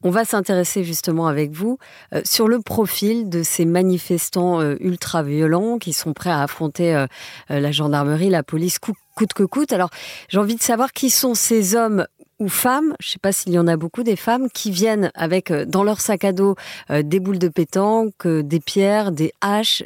On 0.03 0.11
va 0.11 0.27
s'intéresser 0.27 0.85
justement 0.85 1.29
avec 1.29 1.53
vous 1.53 1.79
sur 2.25 2.47
le 2.47 2.61
profil 2.61 3.31
de 3.31 3.43
ces 3.43 3.65
manifestants 3.65 4.61
ultra-violents 4.81 5.79
qui 5.79 5.95
sont 5.95 6.13
prêts 6.13 6.31
à 6.31 6.43
affronter 6.43 7.07
la 7.49 7.73
gendarmerie, 7.73 8.29
la 8.29 8.43
police, 8.43 8.79
coûte 9.15 9.33
que 9.33 9.45
coûte. 9.45 9.73
Alors, 9.73 9.91
j'ai 10.29 10.39
envie 10.39 10.57
de 10.57 10.63
savoir 10.63 10.93
qui 10.93 11.11
sont 11.11 11.35
ces 11.35 11.75
hommes 11.77 12.07
ou 12.39 12.49
femmes, 12.49 12.95
je 13.01 13.09
ne 13.09 13.13
sais 13.13 13.19
pas 13.19 13.33
s'il 13.33 13.53
y 13.53 13.59
en 13.59 13.67
a 13.67 13.77
beaucoup 13.77 14.03
des 14.03 14.17
femmes 14.17 14.49
qui 14.51 14.71
viennent 14.71 15.11
avec 15.15 15.53
dans 15.53 15.85
leur 15.85 16.01
sac 16.01 16.25
à 16.25 16.33
dos 16.33 16.57
des 16.91 17.21
boules 17.21 17.39
de 17.39 17.49
pétanque, 17.49 18.27
des 18.27 18.61
pierres, 18.61 19.13
des 19.13 19.33
haches 19.41 19.83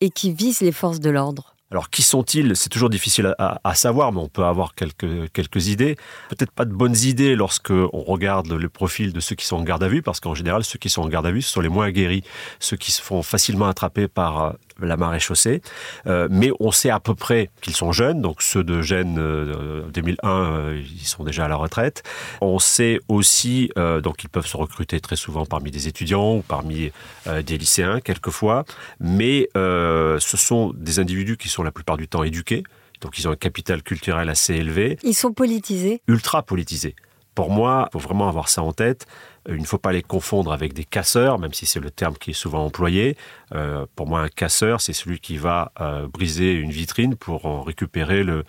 et 0.00 0.10
qui 0.10 0.32
visent 0.32 0.60
les 0.60 0.72
forces 0.72 1.00
de 1.00 1.10
l'ordre. 1.10 1.49
Alors, 1.70 1.88
qui 1.88 2.02
sont-ils? 2.02 2.56
C'est 2.56 2.68
toujours 2.68 2.90
difficile 2.90 3.34
à, 3.38 3.74
savoir, 3.74 4.12
mais 4.12 4.20
on 4.20 4.28
peut 4.28 4.44
avoir 4.44 4.74
quelques, 4.74 5.68
idées. 5.68 5.96
Peut-être 6.28 6.50
pas 6.50 6.64
de 6.64 6.72
bonnes 6.72 6.96
idées 6.96 7.36
lorsque 7.36 7.70
on 7.70 8.02
regarde 8.02 8.50
le 8.52 8.68
profil 8.68 9.12
de 9.12 9.20
ceux 9.20 9.36
qui 9.36 9.46
sont 9.46 9.56
en 9.56 9.62
garde 9.62 9.82
à 9.84 9.88
vue, 9.88 10.02
parce 10.02 10.18
qu'en 10.18 10.34
général, 10.34 10.64
ceux 10.64 10.78
qui 10.78 10.88
sont 10.88 11.02
en 11.02 11.08
garde 11.08 11.26
à 11.26 11.30
vue, 11.30 11.42
ce 11.42 11.50
sont 11.52 11.60
les 11.60 11.68
moins 11.68 11.86
aguerris, 11.86 12.24
ceux 12.58 12.76
qui 12.76 12.90
se 12.90 13.00
font 13.00 13.22
facilement 13.22 13.68
attraper 13.68 14.08
par 14.08 14.54
la 14.86 14.96
marée 14.96 15.20
chaussée. 15.20 15.62
Euh, 16.06 16.28
mais 16.30 16.50
on 16.60 16.70
sait 16.72 16.90
à 16.90 17.00
peu 17.00 17.14
près 17.14 17.50
qu'ils 17.60 17.76
sont 17.76 17.92
jeunes, 17.92 18.20
donc 18.20 18.42
ceux 18.42 18.64
de 18.64 18.82
Gênes 18.82 19.18
euh, 19.18 19.82
2001, 19.92 20.28
euh, 20.28 20.82
ils 20.82 21.06
sont 21.06 21.24
déjà 21.24 21.44
à 21.44 21.48
la 21.48 21.56
retraite. 21.56 22.02
On 22.40 22.58
sait 22.58 23.00
aussi, 23.08 23.70
euh, 23.78 24.00
donc 24.00 24.24
ils 24.24 24.28
peuvent 24.28 24.46
se 24.46 24.56
recruter 24.56 25.00
très 25.00 25.16
souvent 25.16 25.46
parmi 25.46 25.70
des 25.70 25.88
étudiants 25.88 26.36
ou 26.36 26.42
parmi 26.42 26.90
des 27.26 27.58
lycéens, 27.58 28.00
quelquefois, 28.00 28.64
mais 28.98 29.48
ce 29.54 30.36
sont 30.36 30.72
des 30.74 30.98
individus 30.98 31.36
qui 31.36 31.48
sont 31.48 31.59
la 31.62 31.72
plupart 31.72 31.96
du 31.96 32.08
temps 32.08 32.22
éduqués, 32.22 32.64
donc 33.00 33.18
ils 33.18 33.28
ont 33.28 33.32
un 33.32 33.36
capital 33.36 33.82
culturel 33.82 34.28
assez 34.28 34.54
élevé. 34.54 34.98
Ils 35.02 35.14
sont 35.14 35.32
politisés 35.32 36.02
Ultra 36.06 36.42
politisés. 36.42 36.94
Pour 37.34 37.50
moi, 37.50 37.88
il 37.88 37.92
faut 37.92 38.06
vraiment 38.06 38.28
avoir 38.28 38.48
ça 38.48 38.62
en 38.62 38.72
tête. 38.72 39.06
Euh, 39.48 39.56
il 39.56 39.60
ne 39.60 39.66
faut 39.66 39.78
pas 39.78 39.92
les 39.92 40.02
confondre 40.02 40.52
avec 40.52 40.72
des 40.72 40.84
casseurs, 40.84 41.38
même 41.38 41.52
si 41.52 41.66
c'est 41.66 41.80
le 41.80 41.90
terme 41.90 42.14
qui 42.16 42.30
est 42.30 42.34
souvent 42.34 42.64
employé. 42.64 43.16
Euh, 43.54 43.86
pour 43.96 44.06
moi, 44.06 44.20
un 44.20 44.28
casseur, 44.28 44.80
c'est 44.80 44.92
celui 44.92 45.18
qui 45.18 45.36
va 45.36 45.72
euh, 45.80 46.06
briser 46.06 46.52
une 46.52 46.70
vitrine 46.70 47.16
pour 47.16 47.46
en 47.46 47.62
récupérer 47.62 48.22
le, 48.22 48.44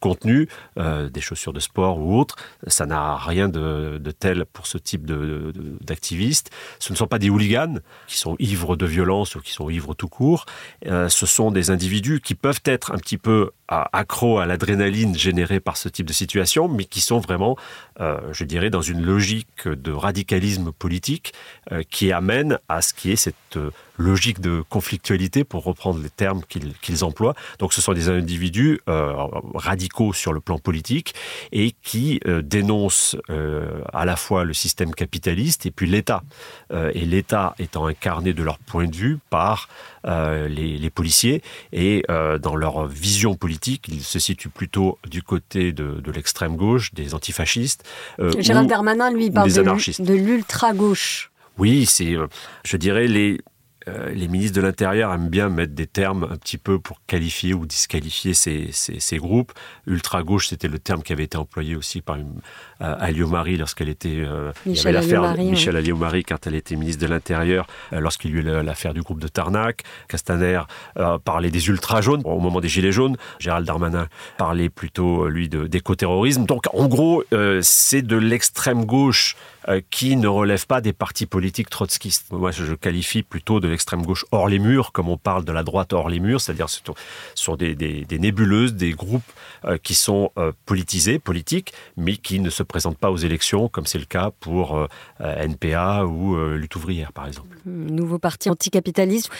contenu, 0.00 0.48
des 0.76 1.20
chaussures 1.20 1.52
de 1.52 1.60
sport 1.60 1.98
ou 1.98 2.18
autres. 2.18 2.36
Ça 2.66 2.86
n'a 2.86 3.16
rien 3.16 3.48
de, 3.48 4.00
tel 4.18 4.46
pour 4.46 4.66
ce 4.66 4.78
type 4.78 5.04
d'activistes. 5.04 6.50
Ce 6.78 6.92
ne 6.92 6.96
sont 6.96 7.06
pas 7.06 7.18
des 7.18 7.30
hooligans 7.30 7.78
qui 8.06 8.18
sont 8.18 8.36
ivres 8.38 8.76
de 8.76 8.86
violence 8.86 9.36
ou 9.36 9.40
qui 9.40 9.52
sont 9.52 9.70
ivres 9.70 9.94
tout 9.94 10.08
court. 10.08 10.46
Ce 10.84 11.26
sont 11.26 11.50
des 11.50 11.70
individus 11.70 12.20
qui 12.20 12.34
peuvent 12.34 12.62
être 12.64 12.92
un 12.92 12.96
petit 12.96 13.18
peu 13.18 13.50
accros 13.68 14.38
à 14.38 14.46
l'adrénaline 14.46 15.14
générée 15.14 15.60
par 15.60 15.76
ce 15.76 15.88
type 15.88 16.06
de 16.06 16.12
situation, 16.12 16.68
mais 16.68 16.84
qui 16.84 17.00
sont 17.00 17.20
vraiment, 17.20 17.56
je 18.00 18.44
dirais, 18.44 18.70
dans 18.70 18.82
une 18.82 19.02
logique 19.02 19.68
de 19.68 19.92
radicalisme 19.92 20.31
politique 20.72 21.32
euh, 21.70 21.82
qui 21.88 22.12
amène 22.12 22.58
à 22.68 22.82
ce 22.82 22.94
qui 22.94 23.12
est 23.12 23.16
cette 23.16 23.58
logique 23.98 24.40
de 24.40 24.62
conflictualité, 24.68 25.44
pour 25.44 25.64
reprendre 25.64 26.00
les 26.02 26.10
termes 26.10 26.42
qu'ils 26.48 26.74
qu 26.80 27.02
emploient. 27.02 27.34
Donc 27.58 27.72
ce 27.72 27.80
sont 27.80 27.92
des 27.92 28.08
individus 28.08 28.80
euh, 28.88 29.12
radicaux 29.54 30.12
sur 30.12 30.32
le 30.32 30.40
plan 30.40 30.58
politique 30.58 31.14
et 31.52 31.74
qui 31.82 32.20
euh, 32.26 32.42
dénoncent 32.42 33.16
euh, 33.30 33.82
à 33.92 34.04
la 34.04 34.16
fois 34.16 34.44
le 34.44 34.54
système 34.54 34.94
capitaliste 34.94 35.66
et 35.66 35.70
puis 35.70 35.86
l'État. 35.86 36.22
Et 36.94 37.04
l'État 37.04 37.54
étant 37.58 37.86
incarné 37.86 38.32
de 38.32 38.42
leur 38.42 38.58
point 38.58 38.86
de 38.86 38.96
vue 38.96 39.18
par 39.28 39.68
les, 40.04 40.48
les, 40.78 40.90
policiers 40.90 41.42
et 41.72 42.02
dans 42.08 42.56
leur 42.56 42.86
vision 42.86 43.34
politique, 43.34 43.88
ils 43.88 44.02
se 44.02 44.18
situent 44.18 44.48
plutôt 44.48 44.98
du 45.06 45.22
côté 45.22 45.72
de, 45.72 46.00
de 46.00 46.10
l'extrême 46.10 46.56
gauche, 46.56 46.94
des 46.94 47.14
antifascistes. 47.14 47.84
Gérald 48.38 48.68
Darmanin, 48.68 49.10
lui, 49.10 49.30
parle 49.30 49.52
de 49.52 50.14
l'ultra-gauche. 50.14 51.30
Oui, 51.58 51.84
c'est, 51.84 52.16
je 52.64 52.76
dirais, 52.78 53.06
les, 53.06 53.38
les 53.86 54.28
ministres 54.28 54.56
de 54.56 54.62
l'Intérieur 54.62 55.12
aiment 55.12 55.28
bien 55.28 55.48
mettre 55.48 55.74
des 55.74 55.86
termes 55.86 56.28
un 56.30 56.36
petit 56.36 56.58
peu 56.58 56.78
pour 56.78 57.00
qualifier 57.06 57.54
ou 57.54 57.66
disqualifier 57.66 58.34
ces, 58.34 58.68
ces, 58.72 59.00
ces 59.00 59.16
groupes. 59.18 59.52
Ultra-gauche, 59.86 60.48
c'était 60.48 60.68
le 60.68 60.78
terme 60.78 61.02
qui 61.02 61.12
avait 61.12 61.24
été 61.24 61.36
employé 61.36 61.76
aussi 61.76 62.00
par 62.00 62.16
une, 62.16 62.40
euh, 62.80 63.56
lorsqu'elle 63.58 63.88
était... 63.88 64.22
Euh, 64.24 64.52
Michel 64.66 64.96
Alliot-Marie 64.96 65.50
Michel 65.50 65.76
Alliot-Marie 65.76 66.24
quand 66.24 66.46
elle 66.46 66.54
était 66.54 66.76
ministre 66.76 67.02
de 67.02 67.08
l'Intérieur, 67.08 67.66
euh, 67.92 68.00
lorsqu'il 68.00 68.30
y 68.30 68.38
a 68.38 68.40
eu 68.40 68.42
l'affaire 68.62 68.94
du 68.94 69.02
groupe 69.02 69.20
de 69.20 69.28
Tarnac. 69.28 69.82
Castaner 70.08 70.60
euh, 70.98 71.18
parlait 71.18 71.50
des 71.50 71.68
ultra-jaunes 71.68 72.22
au 72.24 72.38
moment 72.38 72.60
des 72.60 72.68
Gilets 72.68 72.92
jaunes. 72.92 73.16
Gérald 73.38 73.66
Darmanin 73.66 74.08
parlait 74.38 74.68
plutôt, 74.68 75.28
lui, 75.28 75.48
d'éco-terrorisme. 75.48 76.44
Donc, 76.46 76.64
en 76.72 76.88
gros, 76.88 77.24
euh, 77.32 77.60
c'est 77.62 78.02
de 78.02 78.16
l'extrême 78.16 78.84
gauche 78.84 79.36
euh, 79.36 79.51
qui 79.90 80.16
ne 80.16 80.28
relève 80.28 80.66
pas 80.66 80.80
des 80.80 80.92
partis 80.92 81.26
politiques 81.26 81.70
trotskistes. 81.70 82.32
Moi, 82.32 82.50
je, 82.50 82.74
qualifie 82.74 83.22
plutôt 83.22 83.60
de 83.60 83.68
l'extrême 83.68 84.02
gauche 84.02 84.24
hors 84.32 84.48
les 84.48 84.58
murs, 84.58 84.92
comme 84.92 85.08
on 85.08 85.16
parle 85.16 85.44
de 85.44 85.52
la 85.52 85.62
droite 85.62 85.92
hors 85.92 86.08
les 86.08 86.20
murs, 86.20 86.40
c'est-à-dire 86.40 86.68
sur, 87.34 87.56
des, 87.56 87.74
des, 87.74 88.18
nébuleuses, 88.18 88.74
des 88.74 88.92
groupes 88.92 89.22
euh, 89.64 89.78
qui 89.82 89.94
sont 89.94 90.30
euh, 90.38 90.52
politisés, 90.66 91.18
politiques, 91.18 91.72
mais 91.96 92.16
qui 92.16 92.40
ne 92.40 92.50
se 92.50 92.62
présentent 92.62 92.98
pas 92.98 93.10
aux 93.10 93.16
élections, 93.16 93.68
comme 93.68 93.86
c'est 93.86 93.98
le 93.98 94.04
cas 94.04 94.30
pour 94.40 94.76
euh, 94.76 94.86
NPA 95.20 96.04
ou 96.04 96.36
euh, 96.36 96.56
Lutte 96.56 96.76
ouvrière, 96.76 97.12
par 97.12 97.26
exemple. 97.26 97.56
Nouveau 97.66 98.18
parti 98.18 98.50
anticapitaliste. 98.50 99.30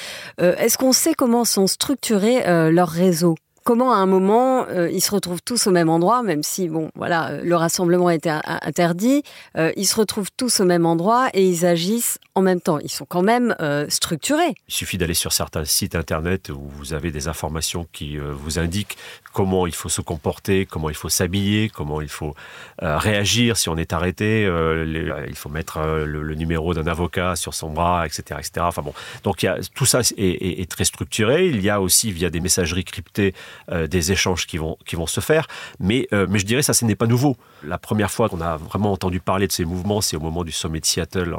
Euh, 0.40 0.56
Est-ce 0.56 0.78
qu'on 0.78 0.92
sait 0.92 1.14
comment 1.14 1.44
sont 1.44 1.66
structurés 1.66 2.46
euh, 2.46 2.70
leurs 2.70 2.88
réseaux? 2.88 3.36
Comment 3.64 3.92
à 3.92 3.96
un 3.96 4.06
moment 4.06 4.66
euh, 4.68 4.90
ils 4.90 5.00
se 5.00 5.10
retrouvent 5.10 5.42
tous 5.42 5.66
au 5.66 5.70
même 5.70 5.88
endroit, 5.88 6.22
même 6.22 6.42
si 6.42 6.68
bon 6.68 6.90
voilà 6.94 7.30
euh, 7.30 7.40
le 7.42 7.56
rassemblement 7.56 8.10
été 8.10 8.30
interdit, 8.44 9.22
euh, 9.56 9.72
ils 9.76 9.86
se 9.86 9.96
retrouvent 9.96 10.30
tous 10.36 10.60
au 10.60 10.64
même 10.64 10.86
endroit 10.86 11.28
et 11.34 11.46
ils 11.46 11.66
agissent 11.66 12.18
en 12.34 12.42
même 12.42 12.60
temps. 12.60 12.78
Ils 12.78 12.90
sont 12.90 13.04
quand 13.04 13.22
même 13.22 13.54
structurés. 13.88 14.54
Il 14.68 14.74
suffit 14.74 14.96
d'aller 14.96 15.14
sur 15.14 15.32
certains 15.32 15.64
sites 15.64 15.94
internet 15.94 16.48
où 16.48 16.68
vous 16.78 16.94
avez 16.94 17.10
des 17.10 17.28
informations 17.28 17.86
qui 17.92 18.16
vous 18.16 18.58
indiquent 18.58 18.96
comment 19.32 19.66
il 19.66 19.74
faut 19.74 19.88
se 19.88 20.00
comporter, 20.00 20.66
comment 20.66 20.88
il 20.88 20.94
faut 20.94 21.08
s'habiller, 21.08 21.68
comment 21.68 22.00
il 22.00 22.08
faut 22.08 22.34
euh, 22.82 22.98
réagir 22.98 23.56
si 23.56 23.68
on 23.68 23.76
est 23.76 23.92
arrêté. 23.92 24.44
Euh, 24.46 24.84
les, 24.84 25.12
il 25.28 25.36
faut 25.36 25.48
mettre 25.48 25.78
euh, 25.78 26.04
le, 26.04 26.34
numéro 26.34 26.74
d'un 26.74 26.86
avocat 26.86 27.36
sur 27.36 27.54
son 27.54 27.70
bras, 27.70 28.06
etc., 28.06 28.38
etc. 28.38 28.52
Enfin 28.60 28.82
bon, 28.82 28.94
donc 29.22 29.46
tout 29.74 29.86
ça 29.86 30.00
est, 30.16 30.70
très 30.70 30.84
structuré. 30.84 31.48
Il 31.48 31.60
y 31.60 31.70
a 31.70 31.80
aussi 31.80 32.12
via 32.12 32.30
des 32.30 32.40
messageries 32.40 32.84
cryptées 32.84 33.34
euh, 33.70 33.86
des 33.86 34.12
échanges 34.12 34.46
qui 34.46 34.56
vont 34.56 35.06
se 35.06 35.20
faire. 35.20 35.46
Mais 35.80 36.08
euh, 36.12 36.26
je 36.32 36.44
dirais 36.44 36.62
ça, 36.62 36.72
ce 36.74 36.84
n'est 36.84 36.94
pas 36.94 37.06
nouveau. 37.06 37.36
La 37.64 37.78
première 37.78 38.10
fois 38.10 38.28
qu'on 38.28 38.40
a 38.40 38.56
vraiment 38.56 38.92
entendu 38.92 39.20
parler 39.20 39.46
de 39.46 39.52
ces 39.52 39.64
mouvements, 39.64 40.00
c'est 40.00 40.16
au 40.16 40.20
moment 40.20 40.44
du 40.44 40.52
sommet 40.52 40.80
de 40.80 40.86
Seattle 40.86 41.34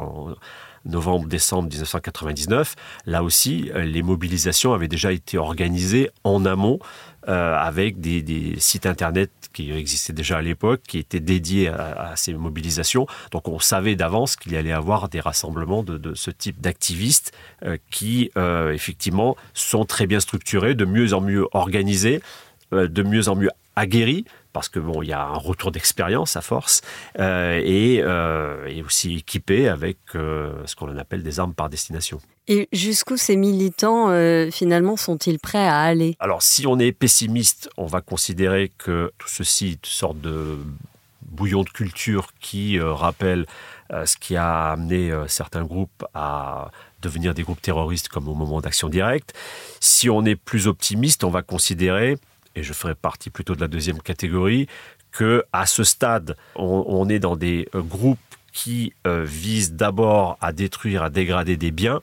novembre-décembre 0.84 1.68
1999. 1.70 2.74
Là 3.06 3.22
aussi, 3.22 3.70
euh, 3.74 3.84
les 3.84 4.02
mobilisations 4.02 4.72
avaient 4.72 4.88
déjà 4.88 5.12
été 5.12 5.38
organisées 5.38 6.10
en 6.24 6.44
amont 6.44 6.78
euh, 7.28 7.56
avec 7.56 8.00
des, 8.00 8.54
sites 8.58 8.86
internet 8.86 9.30
qui 9.52 9.72
existaient 9.72 10.12
déjà 10.12 10.38
à 10.38 10.42
l'époque, 10.42 10.82
qui 10.86 10.98
étaient 10.98 11.20
dédiés 11.20 11.68
à, 11.68 12.12
ces 12.16 12.34
mobilisations. 12.34 13.06
Donc 13.30 13.48
on 13.48 13.58
savait 13.58 13.96
d'avance 13.96 14.36
qu'il 14.36 14.52
y 14.52 14.56
allait 14.56 14.72
avoir 14.72 15.08
des 15.08 15.20
rassemblements 15.20 15.82
de, 15.82 16.14
ce 16.14 16.30
type 16.30 16.60
d'activistes 16.60 17.32
euh, 17.64 17.78
qui, 17.90 18.30
effectivement, 18.72 19.36
sont 19.54 19.84
très 19.84 20.06
bien 20.06 20.20
structurés, 20.20 20.74
de 20.74 20.84
mieux 20.84 21.14
en 21.14 21.20
mieux 21.20 21.46
organisés, 21.52 22.20
de 22.72 23.02
mieux 23.02 23.28
en 23.28 23.36
mieux 23.36 23.50
aguerris 23.76 24.24
parce 24.54 24.70
que 24.70 24.78
bon, 24.78 25.02
il 25.02 25.08
y 25.08 25.12
a 25.12 25.22
un 25.22 25.36
retour 25.36 25.70
d'expérience 25.72 26.36
à 26.36 26.40
force 26.40 26.80
euh, 27.18 27.60
et, 27.62 28.00
euh, 28.00 28.66
et 28.66 28.82
aussi 28.82 29.16
équipé 29.16 29.68
avec 29.68 29.98
euh, 30.14 30.52
ce 30.64 30.76
qu'on 30.76 30.96
appelle 30.96 31.22
des 31.22 31.40
armes 31.40 31.52
par 31.52 31.68
destination. 31.68 32.20
Et 32.46 32.68
jusqu'où 32.72 33.16
ces 33.16 33.36
militants 33.36 34.10
euh, 34.10 34.50
finalement 34.50 34.96
sont-ils 34.96 35.38
prêts 35.38 35.66
à 35.66 35.80
aller? 35.80 36.16
Alors, 36.20 36.42
si 36.42 36.66
on 36.66 36.78
est 36.78 36.92
pessimiste, 36.92 37.68
on 37.76 37.86
va 37.86 38.00
considérer 38.00 38.70
que 38.78 39.12
tout 39.18 39.28
ceci 39.28 39.66
est 39.72 39.86
une 39.86 39.92
sorte 40.02 40.20
de 40.20 40.56
bouillon 41.22 41.64
de 41.64 41.70
culture 41.70 42.28
qui 42.40 42.78
euh, 42.78 42.92
rappelle 42.92 43.46
euh, 43.92 44.06
ce 44.06 44.16
qui 44.16 44.36
a 44.36 44.70
amené 44.72 45.12
certains 45.26 45.64
groupes 45.64 46.04
à 46.14 46.70
devenir 47.02 47.34
des 47.34 47.42
groupes 47.42 47.60
terroristes 47.60 48.08
comme 48.08 48.28
au 48.28 48.34
moment 48.34 48.60
d'action 48.60 48.88
directe. 48.88 49.34
Si 49.80 50.08
on 50.08 50.24
est 50.24 50.36
plus 50.36 50.68
optimiste, 50.68 51.24
on 51.24 51.30
va 51.30 51.42
considérer 51.42 52.18
et 52.54 52.62
je 52.62 52.72
ferai 52.72 52.94
partie 52.94 53.30
plutôt 53.30 53.54
de 53.54 53.60
la 53.60 53.68
deuxième 53.68 54.00
catégorie, 54.00 54.66
que 55.12 55.44
à 55.52 55.66
ce 55.66 55.84
stade, 55.84 56.36
on, 56.56 57.08
est 57.08 57.20
dans 57.20 57.36
des 57.36 57.68
euh, 57.74 57.82
groupes 57.82 58.18
qui 58.52 58.92
euh, 59.06 59.24
visent 59.24 59.72
d'abord 59.72 60.38
à 60.40 60.52
détruire, 60.52 61.02
à 61.02 61.10
dégrader 61.10 61.56
des 61.56 61.70
biens 61.70 62.00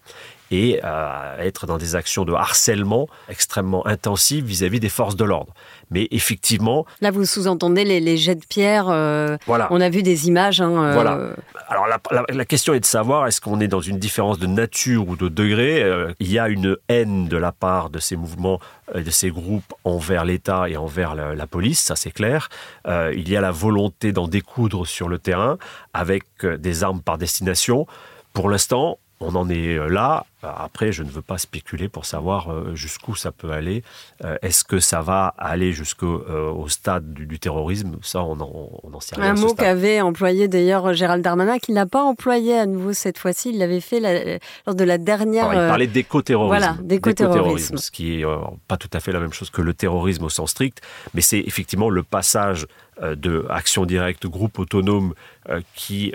et 0.51 0.81
à 0.83 1.35
être 1.39 1.65
dans 1.65 1.77
des 1.77 1.95
actions 1.95 2.25
de 2.25 2.33
harcèlement 2.33 3.07
extrêmement 3.29 3.87
intensives 3.87 4.45
vis-à-vis 4.45 4.77
-vis 4.77 4.81
des 4.81 4.89
forces 4.89 5.15
de 5.15 5.23
l'ordre. 5.25 5.53
Mais 5.89 6.07
effectivement... 6.11 6.85
Là, 7.01 7.11
vous 7.11 7.25
sous-entendez 7.25 7.83
les, 7.83 7.99
les, 7.99 8.17
jets 8.17 8.35
de 8.35 8.45
pierre. 8.45 8.87
Euh, 8.89 9.37
voilà. 9.45 9.67
On 9.71 9.81
a 9.81 9.89
vu 9.89 10.03
des 10.03 10.27
images. 10.27 10.61
Hein, 10.61 10.71
euh... 10.71 10.93
Voilà. 10.93 11.19
Alors, 11.67 11.87
la, 11.87 11.99
la, 12.11 12.25
la, 12.29 12.45
question 12.45 12.73
est 12.73 12.79
de 12.79 12.85
savoir, 12.85 13.27
est-ce 13.27 13.41
qu'on 13.41 13.59
est 13.59 13.67
dans 13.67 13.81
une 13.81 13.97
différence 13.97 14.39
de 14.39 14.47
nature 14.47 15.07
ou 15.07 15.15
de 15.15 15.27
degré 15.27 15.83
euh, 15.83 16.13
Il 16.19 16.31
y 16.31 16.39
a 16.39 16.47
une 16.47 16.77
haine 16.87 17.27
de 17.27 17.37
la 17.37 17.51
part 17.51 17.89
de 17.89 17.99
ces 17.99 18.15
mouvements, 18.15 18.59
de 18.95 19.09
ces 19.09 19.31
groupes 19.31 19.73
envers 19.83 20.23
l'État 20.23 20.69
et 20.69 20.77
envers 20.77 21.15
la, 21.15 21.35
la 21.35 21.47
police, 21.47 21.79
ça 21.79 21.95
c'est 21.95 22.11
clair. 22.11 22.49
Il 22.87 23.29
y 23.29 23.35
a 23.37 23.41
la 23.41 23.51
volonté 23.51 24.11
d'en 24.11 24.27
découdre 24.27 24.85
sur 24.85 25.07
le 25.07 25.17
terrain 25.17 25.57
avec 25.93 26.23
des 26.43 26.83
armes 26.83 27.01
par 27.01 27.17
destination. 27.17 27.85
Pour 28.33 28.49
l'instant, 28.49 28.97
on 29.19 29.35
en 29.35 29.49
est 29.49 29.77
là. 29.89 30.25
Après, 30.43 30.91
je 30.91 31.03
ne 31.03 31.09
veux 31.09 31.21
pas 31.21 31.37
spéculer 31.37 31.89
pour 31.89 32.05
savoir 32.05 32.51
euh, 32.51 32.75
jusqu'où 32.75 33.15
ça 33.15 33.31
peut 33.31 33.51
aller. 33.51 33.83
Euh, 34.23 34.37
est-ce 34.41 34.63
que 34.63 34.79
ça 34.79 35.01
va 35.01 35.33
aller 35.37 35.73
jusqu'au 35.73 36.21
au 36.21 36.67
stade 36.67 37.13
du, 37.13 37.25
du, 37.25 37.39
terrorisme? 37.39 37.97
Ça, 38.01 38.23
on 38.23 38.35
n'en 38.35 38.99
sait 38.99 39.15
rien. 39.15 39.31
Un 39.31 39.39
mot 39.39 39.53
qu'avait 39.53 40.01
employé 40.01 40.47
d'ailleurs 40.47 40.93
Gérald 40.93 41.23
Darmanin, 41.23 41.59
qu'il 41.59 41.75
n'a 41.75 41.85
pas 41.85 42.03
employé 42.03 42.57
à 42.57 42.65
nouveau 42.65 42.93
cette 42.93 43.17
fois-ci. 43.17 43.49
Il 43.49 43.59
l'avait 43.59 43.81
fait 43.81 43.99
la, 43.99 44.37
lors 44.65 44.75
de 44.75 44.83
la 44.83 44.97
dernière. 44.97 45.49
Alors, 45.49 45.63
il 45.63 45.67
parlait 45.67 45.87
d'éco-terrorisme. 45.87 46.57
Voilà, 46.57 46.77
d'éco-terrorisme. 46.81 47.77
ce 47.77 47.91
qui 47.91 48.21
est 48.21 48.25
pas 48.67 48.77
tout 48.77 48.89
à 48.93 48.99
fait 48.99 49.11
la 49.11 49.19
même 49.19 49.33
chose 49.33 49.49
que 49.49 49.61
le 49.61 49.73
terrorisme 49.73 50.23
au 50.25 50.29
sens 50.29 50.51
strict, 50.51 50.81
mais 51.13 51.21
c'est 51.21 51.39
effectivement 51.39 51.89
le 51.89 52.03
passage 52.03 52.67
de 53.01 53.47
action 53.49 53.85
directe, 53.85 54.27
groupe 54.27 54.59
autonome 54.59 55.13
qui 55.75 56.13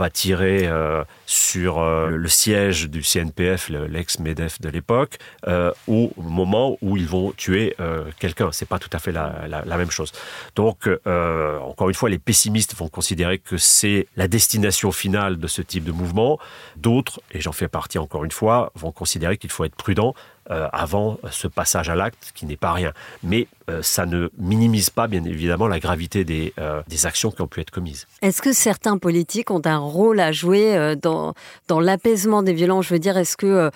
va 0.00 0.10
tirer 0.10 0.66
euh, 0.66 1.04
sur 1.26 1.78
euh, 1.78 2.08
le 2.08 2.28
siège 2.28 2.88
du 2.88 3.02
CNPF, 3.12 3.68
l'ex-MEDEF 3.68 4.60
de 4.60 4.68
l'époque, 4.68 5.18
euh, 5.46 5.72
au 5.86 6.12
moment 6.16 6.78
où 6.82 6.96
ils 6.96 7.06
vont 7.06 7.32
tuer 7.32 7.74
euh, 7.80 8.04
quelqu'un. 8.18 8.50
C'est 8.52 8.68
pas 8.68 8.78
tout 8.78 8.90
à 8.92 8.98
fait 8.98 9.12
la, 9.12 9.76
même 9.76 9.90
chose. 9.90 10.12
Donc, 10.56 10.86
euh, 10.86 11.58
encore 11.60 11.88
une 11.88 11.94
fois, 11.94 12.08
les 12.08 12.18
pessimistes 12.18 12.74
vont 12.76 12.88
considérer 12.88 13.38
que 13.38 13.56
c'est 13.56 14.06
la 14.16 14.28
destination 14.28 14.92
finale 14.92 15.38
de 15.38 15.46
ce 15.46 15.62
type 15.62 15.84
de 15.84 15.92
mouvement. 15.92 16.38
D'autres, 16.76 17.20
et 17.32 17.40
j'en 17.40 17.52
fais 17.52 17.68
partie 17.68 17.98
encore 17.98 18.24
une 18.24 18.30
fois, 18.30 18.72
vont 18.74 18.92
considérer 18.92 19.36
qu'il 19.36 19.50
faut 19.50 19.64
être 19.64 19.76
prudent 19.76 20.14
euh, 20.50 20.68
avant 20.72 21.18
ce 21.30 21.46
passage 21.46 21.88
à 21.88 21.94
l'acte 21.94 22.32
qui 22.34 22.44
n'est 22.44 22.56
pas 22.56 22.72
rien. 22.72 22.92
Mais 23.22 23.46
euh, 23.68 23.82
ça 23.82 24.04
ne 24.04 24.30
minimise 24.36 24.90
pas, 24.90 25.06
bien 25.06 25.22
évidemment, 25.24 25.68
la 25.68 25.78
gravité 25.78 26.24
des, 26.24 26.52
euh, 26.58 26.82
des 26.88 27.06
actions 27.06 27.30
qui 27.30 27.40
ont 27.40 27.46
pu 27.46 27.60
être 27.60 27.70
commises. 27.70 28.08
Est-ce 28.20 28.42
que 28.42 28.52
certains 28.52 28.98
politiques 28.98 29.50
ont 29.50 29.62
un 29.64 29.78
rôle 29.78 30.18
à 30.18 30.32
jouer 30.32 30.96
dans, 31.00 31.34
dans 31.68 31.78
l'apaisement 31.78 32.42
des 32.42 32.52
violences? 32.52 32.86
Je 32.86 32.94
veux 32.94 32.98
dire, 32.98 33.16
est-ce 33.16 33.36
que 33.36 33.70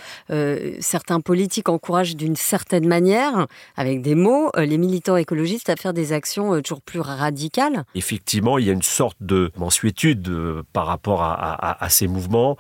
certains 0.81 1.21
politiques 1.21 1.69
encouragent 1.69 2.17
d'une 2.17 2.37
certaine 2.37 2.87
manière, 2.87 3.47
avec 3.77 4.03
des 4.03 4.15
mots, 4.15 4.51
les 4.57 4.79
militants 4.79 5.17
écologistes 5.17 5.71
à 5.71 5.77
faire 5.77 5.93
des 5.93 6.13
actions 6.13 6.61
toujours 6.61 6.83
plus 6.83 7.01
radicales? 7.01 7.85
Effectivement, 7.95 8.59
il 8.59 8.67
y 8.67 8.71
a 8.71 8.73
une 8.73 8.83
sorte 8.83 9.17
de 9.21 9.53
mensuétude 9.57 10.31
par 10.73 10.87
rapport 10.87 11.23
à, 11.23 11.35
à, 11.35 11.85
à 11.85 11.89
ces 11.89 12.09
mouvements, 12.09 12.57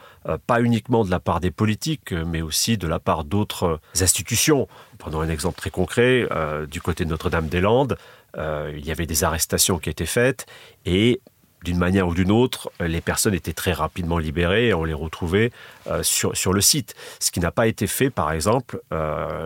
pas 0.47 0.61
uniquement 0.61 1.05
de 1.05 1.11
la 1.11 1.21
part 1.21 1.41
des 1.41 1.51
politiques, 1.51 2.13
mais 2.13 2.43
aussi 2.43 2.79
de 2.79 2.87
la 2.87 3.01
part 3.01 3.25
d'autres 3.25 3.81
institutions. 4.05 4.69
Prenons 4.99 5.21
un 5.21 5.29
exemple 5.29 5.59
très 5.59 5.71
concret, 5.71 6.29
euh, 6.31 6.67
du 6.67 6.81
côté 6.81 7.05
de 7.05 7.11
Notre-Dame-des-Landes, 7.11 7.97
euh, 8.37 8.73
il 8.77 8.87
y 8.87 8.93
avait 8.93 9.07
des 9.07 9.25
arrestations 9.25 9.79
qui 9.79 9.91
étaient 9.91 10.07
faites 10.07 10.47
et 10.87 11.21
d'une 11.63 11.79
manière 11.79 12.07
ou 12.07 12.15
d'une 12.15 12.31
autre, 12.31 12.71
les 12.79 13.01
personnes 13.01 13.33
étaient 13.33 13.55
très 13.55 13.73
rapidement 13.73 14.19
libérées 14.19 14.69
et 14.69 14.75
on 14.75 14.85
les 14.85 14.93
retrouvait 14.93 15.51
euh, 15.87 16.03
sur, 16.03 16.37
sur 16.37 16.53
le 16.53 16.61
site. 16.61 16.95
Ce 17.21 17.31
qui 17.31 17.41
n'a 17.41 17.51
pas 17.51 17.67
été 17.67 17.87
fait, 17.87 18.11
par 18.11 18.33
exemple, 18.33 18.83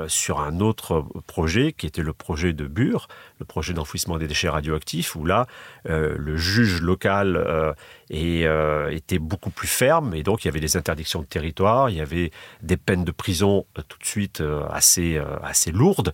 sur 0.09 0.41
un 0.41 0.59
autre 0.59 1.05
projet 1.29 1.73
qui 1.73 1.87
était 1.87 2.03
le 2.03 2.13
projet 2.13 2.53
de 2.53 2.67
Bure, 2.67 3.07
le 3.39 3.45
projet 3.45 3.73
d'enfouissement 3.73 4.19
des 4.19 4.27
déchets 4.27 4.49
radioactifs, 4.49 5.17
où 5.17 5.25
là, 5.25 5.47
le 5.85 6.37
juge 6.37 6.81
local 6.81 7.75
et 8.11 8.47
euh, 8.47 8.91
était 8.91 9.19
beaucoup 9.19 9.51
plus 9.51 9.69
ferme. 9.69 10.15
Et 10.15 10.23
donc, 10.23 10.45
il 10.45 10.49
y 10.49 10.51
avait 10.51 10.61
des 10.61 10.77
interdictions 10.77 11.21
de 11.21 11.27
territoire, 11.27 11.91
il 11.91 11.97
y 11.97 12.01
avait 12.01 12.31
des 12.63 12.77
peines 12.77 13.05
de 13.05 13.11
prison 13.11 13.67
euh, 13.79 13.83
tout 13.87 13.99
de 13.99 14.05
suite 14.05 14.41
euh, 14.41 14.67
assez, 14.71 15.17
euh, 15.17 15.25
assez 15.43 15.71
lourdes 15.71 16.13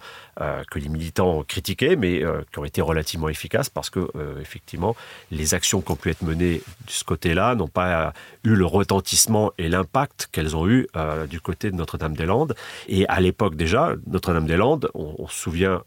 que 0.68 0.80
les 0.80 0.88
militants 0.88 1.44
critiquaient, 1.44 1.94
mais 1.94 2.20
qui 2.50 2.58
ont 2.58 2.64
été 2.64 2.80
relativement 2.80 3.28
efficaces 3.28 3.70
parce 3.70 3.88
que, 3.88 4.00
effectivement, 4.40 4.96
les 5.30 5.54
actions 5.54 5.80
qui 5.80 5.92
ont 5.92 5.96
pu 5.96 6.10
être 6.10 6.22
menées 6.22 6.56
de 6.56 6.90
ce 6.90 7.04
côté-là 7.04 7.54
n'ont 7.54 7.68
pas 7.68 8.12
eu 8.42 8.56
le 8.56 8.66
retentissement 8.66 9.52
et 9.58 9.68
l'impact 9.68 10.28
qu'elles 10.32 10.56
ont 10.56 10.68
eu 10.68 10.88
du 11.30 11.40
côté 11.40 11.70
de 11.70 11.76
Notre-Dame-des-Landes. 11.76 12.56
Et 12.88 13.06
à 13.06 13.20
l'époque 13.20 13.54
déjà, 13.54 13.94
Notre-Dame-des-Landes, 14.08 14.90
on, 14.94 15.28
se 15.28 15.38
souvient 15.38 15.84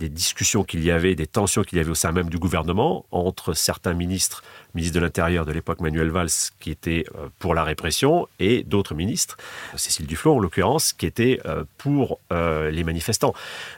des 0.00 0.08
discussions 0.08 0.64
qu'il 0.64 0.82
y 0.82 0.90
avait, 0.90 1.14
des 1.14 1.26
tensions 1.26 1.62
qu'il 1.62 1.78
y 1.78 1.80
avait 1.80 1.90
au 1.90 1.94
sein 1.94 2.10
même 2.10 2.30
du 2.30 2.38
gouvernement 2.38 3.04
entre 3.12 3.52
certains 3.52 3.92
ministres, 3.92 4.42
ministre 4.74 4.94
de 4.94 5.00
l'Intérieur 5.00 5.44
de 5.44 5.52
l'époque 5.52 5.80
Manuel 5.80 6.08
Valls, 6.08 6.30
qui 6.58 6.70
était 6.70 7.04
euh, 7.14 7.28
pour 7.38 7.54
la 7.54 7.62
répression, 7.62 8.26
et 8.38 8.62
d'autres 8.62 8.94
ministres, 8.94 9.36
Cécile 9.76 10.06
Duflot 10.06 10.36
en 10.36 10.38
l'occurrence, 10.38 10.94
qui 10.94 11.06
était 11.06 11.40
euh, 11.44 11.64
pour 11.76 12.18
euh, 12.32 12.70
les 12.70 12.82
manifestants. 12.82 13.34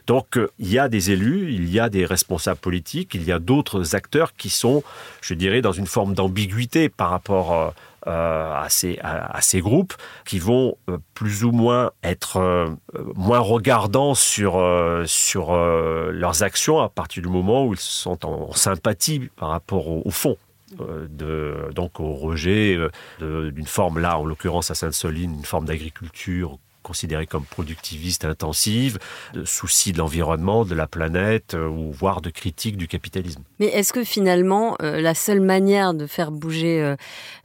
Donc 0.07 0.39
il 0.59 0.71
y 0.71 0.79
a 0.79 0.89
des 0.89 1.11
élus, 1.11 1.53
il 1.53 1.69
y 1.69 1.81
a 1.81 1.89
des 1.89 2.07
responsables 2.07 2.61
politiques, 2.61 3.15
il 3.15 3.25
y 3.25 3.33
a 3.33 3.41
d'autres 3.41 3.97
acteurs 3.97 4.35
qui 4.35 4.49
sont, 4.49 4.85
je 5.21 5.35
dirais, 5.35 5.61
dans 5.61 5.73
une 5.73 5.87
forme 5.87 6.15
d'ambiguïté 6.15 6.89
par 6.89 7.11
rapport 7.11 7.75
à, 8.07 8.67
ces, 8.69 8.99
à, 9.03 9.41
ces 9.41 9.61
groupes 9.61 9.95
qui 10.25 10.39
vont 10.39 10.77
euh, 10.89 10.99
plus 11.15 11.45
ou 11.45 11.53
moins 11.53 11.93
être 12.03 12.39
euh, 12.39 12.69
moins 13.15 13.39
regardants 13.39 14.15
sur, 14.15 14.63
sur 15.07 15.55
leurs 15.55 16.43
actions 16.43 16.81
à 16.81 16.89
partir 16.89 17.23
du 17.23 17.29
moment 17.29 17.67
où 17.67 17.75
ils 17.75 17.81
sont 17.81 18.27
en, 18.27 18.53
sympathie 18.53 19.31
par 19.37 19.51
rapport 19.51 19.89
au, 19.89 20.03
au 20.05 20.11
fond. 20.11 20.37
De, 20.79 21.69
donc 21.75 22.01
au 22.01 22.15
rejet 22.15 22.79
d'une 23.21 23.67
forme 23.67 23.99
là, 23.99 24.19
en 24.19 24.25
l'occurrence 24.25 24.71
à 24.71 24.75
Sainte-Soline, 24.75 25.35
une 25.35 25.45
forme 25.45 25.67
d'agriculture 25.67 26.59
considérée 26.83 27.27
comme 27.27 27.45
productiviste 27.45 28.25
intensive, 28.25 28.99
de 29.35 29.45
souci 29.45 29.93
de 29.93 29.99
l'environnement, 29.99 30.65
de 30.65 30.75
la 30.75 30.87
planète, 30.87 31.55
euh, 31.55 31.69
ou 31.69 31.93
voire 31.93 32.21
de 32.21 32.31
critique 32.31 32.77
du 32.77 32.89
capitalisme. 32.89 33.43
Mais 33.59 33.67
est-ce 33.67 33.93
que 33.93 34.05
finalement, 34.05 34.77
euh, 34.83 35.01
la 35.01 35.15
seule 35.15 35.41
manière 35.41 35.95
de 35.95 36.07
faire 36.07 36.31
bouger 36.31 36.83
euh, 36.83 36.97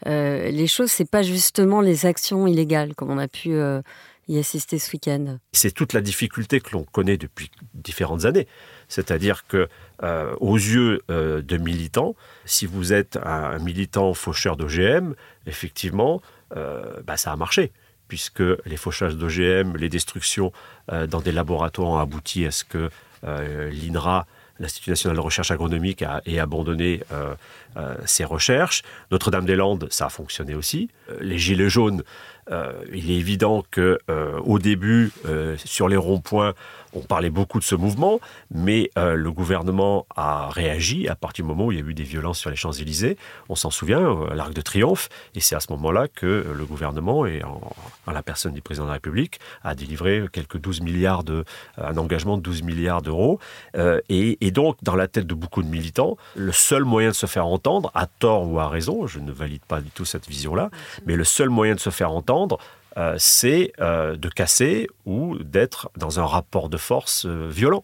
euh, 0.08 0.50
les 0.50 0.68
choses, 0.68 0.92
c'est 0.92 1.10
pas 1.10 1.24
justement 1.24 1.82
les 1.82 2.06
actions 2.06 2.48
illégales, 2.48 2.96
comme 2.96 3.12
on 3.12 3.18
a 3.18 3.28
pu 3.28 3.52
y 4.28 4.38
assister 4.38 4.78
ce 4.78 4.92
week-end? 4.92 5.38
C'est 5.54 5.72
toute 5.72 5.94
la 5.94 6.02
difficulté 6.02 6.60
que 6.60 6.72
l'on 6.72 6.84
connaît 6.84 7.18
depuis 7.18 7.50
différentes 7.74 8.26
années. 8.26 8.48
C'est-à-dire 8.90 9.48
que, 9.48 9.68
euh, 10.04 10.36
aux 10.40 10.56
yeux 10.56 11.02
euh, 11.10 11.42
de 11.42 11.58
militants, 11.58 12.16
si 12.46 12.66
vous 12.66 12.94
êtes 12.94 13.18
un 13.24 13.60
militant 13.60 14.14
faucheur 14.14 14.56
d'OGM, 14.58 15.14
effectivement, 15.46 16.22
euh, 16.56 17.02
bah, 17.06 17.18
ça 17.18 17.32
a 17.32 17.36
marché 17.36 17.72
puisque 18.08 18.44
les 18.66 18.78
fauchages 18.78 19.16
d'OGM, 19.16 19.76
les 19.78 19.90
destructions 19.90 20.52
euh, 20.92 21.08
dans 21.08 21.22
des 21.22 21.32
laboratoires 21.32 21.90
ont 21.90 21.98
abouti 21.98 22.46
à 22.46 22.52
ce 22.52 22.64
que 22.64 22.90
euh, 23.24 23.70
l'INRA, 23.70 24.26
l'Institut 24.60 24.90
national 24.90 25.16
de 25.16 25.22
recherche 25.22 25.52
agronomique, 25.52 26.02
a, 26.02 26.22
ait 26.26 26.40
abandonné 26.40 27.04
euh, 27.12 27.36
ses 28.06 28.26
recherches. 28.26 28.82
Notre-Dame-des-Landes, 29.12 29.88
ça 29.92 30.08
a 30.08 30.10
fonctionné 30.10 30.56
aussi. 30.56 30.90
Les 31.20 31.38
Gilets 31.38 31.70
jaunes, 31.70 32.02
il 32.94 33.12
est 33.12 33.16
évident 33.16 33.64
que 33.72 34.00
euh, 34.10 34.40
au 34.40 34.60
début, 34.60 35.12
euh, 35.26 35.56
sur 35.64 35.88
les 35.88 35.98
ronds-points, 35.98 36.54
on 36.94 37.02
parlait 37.02 37.30
beaucoup 37.30 37.60
de 37.60 37.64
ce 37.64 37.76
mouvement, 37.76 38.20
mais 38.50 38.90
euh, 38.98 39.16
le 39.16 39.32
gouvernement 39.32 40.06
a 40.16 40.50
réagi 40.50 41.08
à 41.08 41.16
partir 41.16 41.46
du 41.46 41.50
moment 41.50 41.66
où 41.68 41.72
il 41.72 41.80
y 41.80 41.82
a 41.82 41.86
eu 41.86 41.94
des 41.94 42.04
violences 42.04 42.40
sur 42.40 42.50
les 42.50 42.56
Champs-Élysées. 42.56 43.18
On 43.50 43.56
s'en 43.56 43.70
souvient, 43.70 44.02
euh, 44.02 44.34
l'Arc 44.34 44.54
de 44.54 44.62
Triomphe, 44.62 45.10
et 45.36 45.40
c'est 45.40 45.56
à 45.56 45.60
ce 45.60 45.72
moment-là 45.74 46.08
que 46.08 46.54
le 46.56 46.66
gouvernement, 46.66 47.26
et 47.26 47.44
en, 47.44 47.62
en, 48.06 48.12
la 48.12 48.24
personne 48.24 48.54
du 48.54 48.62
président 48.62 48.86
de 48.86 48.90
la 48.90 48.96
République, 48.96 49.40
a 49.64 49.76
délivré 49.76 50.26
quelques 50.32 50.58
12 50.58 50.82
milliards 50.82 51.24
de, 51.24 51.44
un 51.78 51.98
engagement 51.98 52.38
de 52.38 52.42
12 52.42 52.64
milliards 52.64 53.02
d'euros. 53.02 53.40
Euh, 53.76 54.00
et, 54.10 54.38
et 54.46 54.52
donc, 54.52 54.78
dans 54.82 54.96
la 54.96 55.08
tête 55.08 55.28
de 55.28 55.36
beaucoup 55.36 55.62
de 55.62 55.68
militants, 55.68 56.18
le 56.36 56.52
seul 56.52 56.84
moyen 56.84 57.10
de 57.10 57.16
se 57.16 57.26
faire 57.26 57.46
entendre, 57.46 57.92
à 57.94 58.08
tort 58.08 58.50
ou 58.50 58.60
à 58.60 58.70
raison, 58.70 59.08
je 59.08 59.20
ne 59.20 59.32
valide 59.32 59.64
pas 59.68 59.82
du 59.82 59.90
tout 59.90 60.06
cette 60.06 60.28
vision-là, 60.28 60.70
mais 61.06 61.16
le 61.16 61.24
seul 61.24 61.50
moyen 61.50 61.76
de 61.76 61.80
se 61.80 61.90
faire 61.90 62.12
entendre, 62.12 62.37
euh, 62.98 63.16
c'est 63.18 63.74
euh, 63.80 64.16
de 64.16 64.28
casser 64.28 64.88
ou 65.06 65.38
d'être 65.38 65.92
dans 65.98 66.20
un 66.20 66.26
rapport 66.26 66.70
de 66.70 66.78
force 66.78 67.26
euh, 67.26 67.48
violent. 67.48 67.84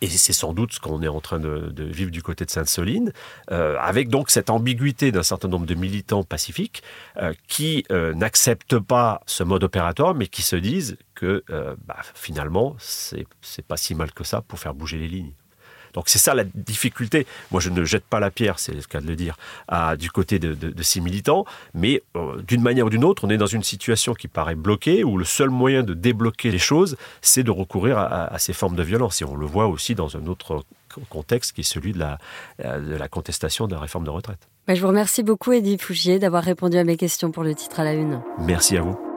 Et 0.00 0.08
c'est 0.08 0.32
sans 0.32 0.52
doute 0.52 0.72
ce 0.72 0.80
qu'on 0.80 1.02
est 1.02 1.08
en 1.08 1.20
train 1.20 1.40
de, 1.40 1.72
vivre 1.76 2.12
du 2.12 2.22
côté 2.22 2.44
de 2.44 2.50
Sainte-Soline, 2.50 3.12
avec 3.48 4.08
donc 4.10 4.30
cette 4.30 4.48
ambiguïté 4.48 5.10
d'un 5.10 5.24
certain 5.24 5.48
nombre 5.48 5.66
de 5.66 5.74
militants 5.74 6.22
pacifiques 6.22 6.84
qui 7.48 7.84
n'acceptent 7.90 8.78
pas 8.78 9.22
ce 9.26 9.42
mode 9.42 9.64
opératoire, 9.64 10.14
mais 10.14 10.28
qui 10.28 10.42
se 10.42 10.54
disent 10.54 10.98
que 11.16 11.42
bah, 11.84 11.96
finalement, 12.14 12.76
c'est 12.78 13.26
pas 13.66 13.76
si 13.76 13.96
mal 13.96 14.12
que 14.12 14.22
ça 14.22 14.40
pour 14.40 14.60
faire 14.60 14.72
bouger 14.72 14.98
les 14.98 15.08
lignes. 15.08 15.32
Donc 15.94 16.08
c'est 16.08 16.18
ça 16.18 16.34
la 16.34 16.44
difficulté. 16.44 17.26
Moi, 17.50 17.60
je 17.60 17.70
ne 17.70 17.84
jette 17.84 18.04
pas 18.04 18.20
la 18.20 18.30
pierre, 18.30 18.58
c'est 18.58 18.72
le 18.72 18.82
cas 18.82 19.00
de 19.00 19.06
le 19.06 19.16
dire, 19.16 19.36
à, 19.68 19.96
du 19.96 20.10
côté 20.10 20.38
de, 20.38 20.54
de, 20.54 20.70
de 20.70 20.82
ces 20.82 21.00
militants, 21.00 21.44
mais 21.74 22.02
euh, 22.16 22.40
d'une 22.42 22.62
manière 22.62 22.86
ou 22.86 22.90
d'une 22.90 23.04
autre, 23.04 23.24
on 23.24 23.30
est 23.30 23.36
dans 23.36 23.46
une 23.46 23.62
situation 23.62 24.14
qui 24.14 24.28
paraît 24.28 24.54
bloquée, 24.54 25.04
où 25.04 25.18
le 25.18 25.24
seul 25.24 25.50
moyen 25.50 25.82
de 25.82 25.94
débloquer 25.94 26.50
les 26.50 26.58
choses, 26.58 26.96
c'est 27.20 27.42
de 27.42 27.50
recourir 27.50 27.98
à, 27.98 28.24
à, 28.32 28.38
ces 28.38 28.52
formes 28.52 28.76
de 28.76 28.82
violence. 28.82 29.22
Et 29.22 29.24
on 29.24 29.36
le 29.36 29.46
voit 29.46 29.66
aussi 29.66 29.94
dans 29.94 30.16
un 30.16 30.26
autre 30.26 30.64
contexte 31.10 31.52
qui 31.52 31.60
est 31.60 31.64
celui 31.64 31.92
de 31.92 31.98
la, 31.98 32.18
de 32.58 32.96
la 32.96 33.08
contestation 33.08 33.66
de 33.66 33.74
la 33.74 33.80
réforme 33.80 34.04
de 34.04 34.10
retraite. 34.10 34.48
Bah, 34.66 34.74
je 34.74 34.82
vous 34.82 34.88
remercie 34.88 35.22
beaucoup, 35.22 35.52
Edith 35.52 35.82
Fougier, 35.82 36.18
d'avoir 36.18 36.42
répondu 36.42 36.76
à 36.76 36.84
mes 36.84 36.96
questions 36.96 37.30
pour 37.30 37.42
le 37.42 37.54
titre 37.54 37.80
à 37.80 37.84
la 37.84 37.94
une. 37.94 38.20
Merci 38.38 38.76
à 38.76 38.82
vous. 38.82 39.07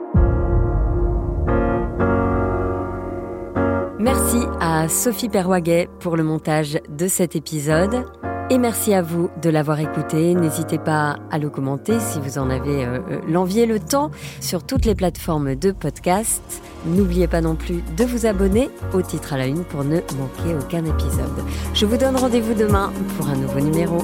Sophie 4.88 5.28
Perwaguet 5.28 5.88
pour 6.00 6.16
le 6.16 6.22
montage 6.22 6.78
de 6.88 7.06
cet 7.06 7.36
épisode. 7.36 8.04
Et 8.50 8.58
merci 8.58 8.92
à 8.92 9.02
vous 9.02 9.30
de 9.40 9.50
l'avoir 9.50 9.80
écouté. 9.80 10.34
N'hésitez 10.34 10.78
pas 10.78 11.16
à 11.30 11.38
le 11.38 11.48
commenter 11.48 11.98
si 12.00 12.20
vous 12.20 12.38
en 12.38 12.50
avez 12.50 12.84
euh, 12.84 12.98
euh 13.10 13.20
l'envie 13.28 13.60
et 13.60 13.66
le 13.66 13.78
temps 13.78 14.10
sur 14.40 14.64
toutes 14.64 14.84
les 14.84 14.94
plateformes 14.94 15.54
de 15.54 15.72
podcast. 15.72 16.42
N'oubliez 16.86 17.28
pas 17.28 17.40
non 17.40 17.54
plus 17.54 17.82
de 17.96 18.04
vous 18.04 18.26
abonner 18.26 18.70
au 18.92 19.02
titre 19.02 19.32
à 19.32 19.38
la 19.38 19.46
une 19.46 19.64
pour 19.64 19.84
ne 19.84 19.96
manquer 19.96 20.54
aucun 20.58 20.84
épisode. 20.84 21.44
Je 21.74 21.86
vous 21.86 21.96
donne 21.96 22.16
rendez-vous 22.16 22.54
demain 22.54 22.92
pour 23.16 23.28
un 23.28 23.36
nouveau 23.36 23.60
numéro. 23.60 23.98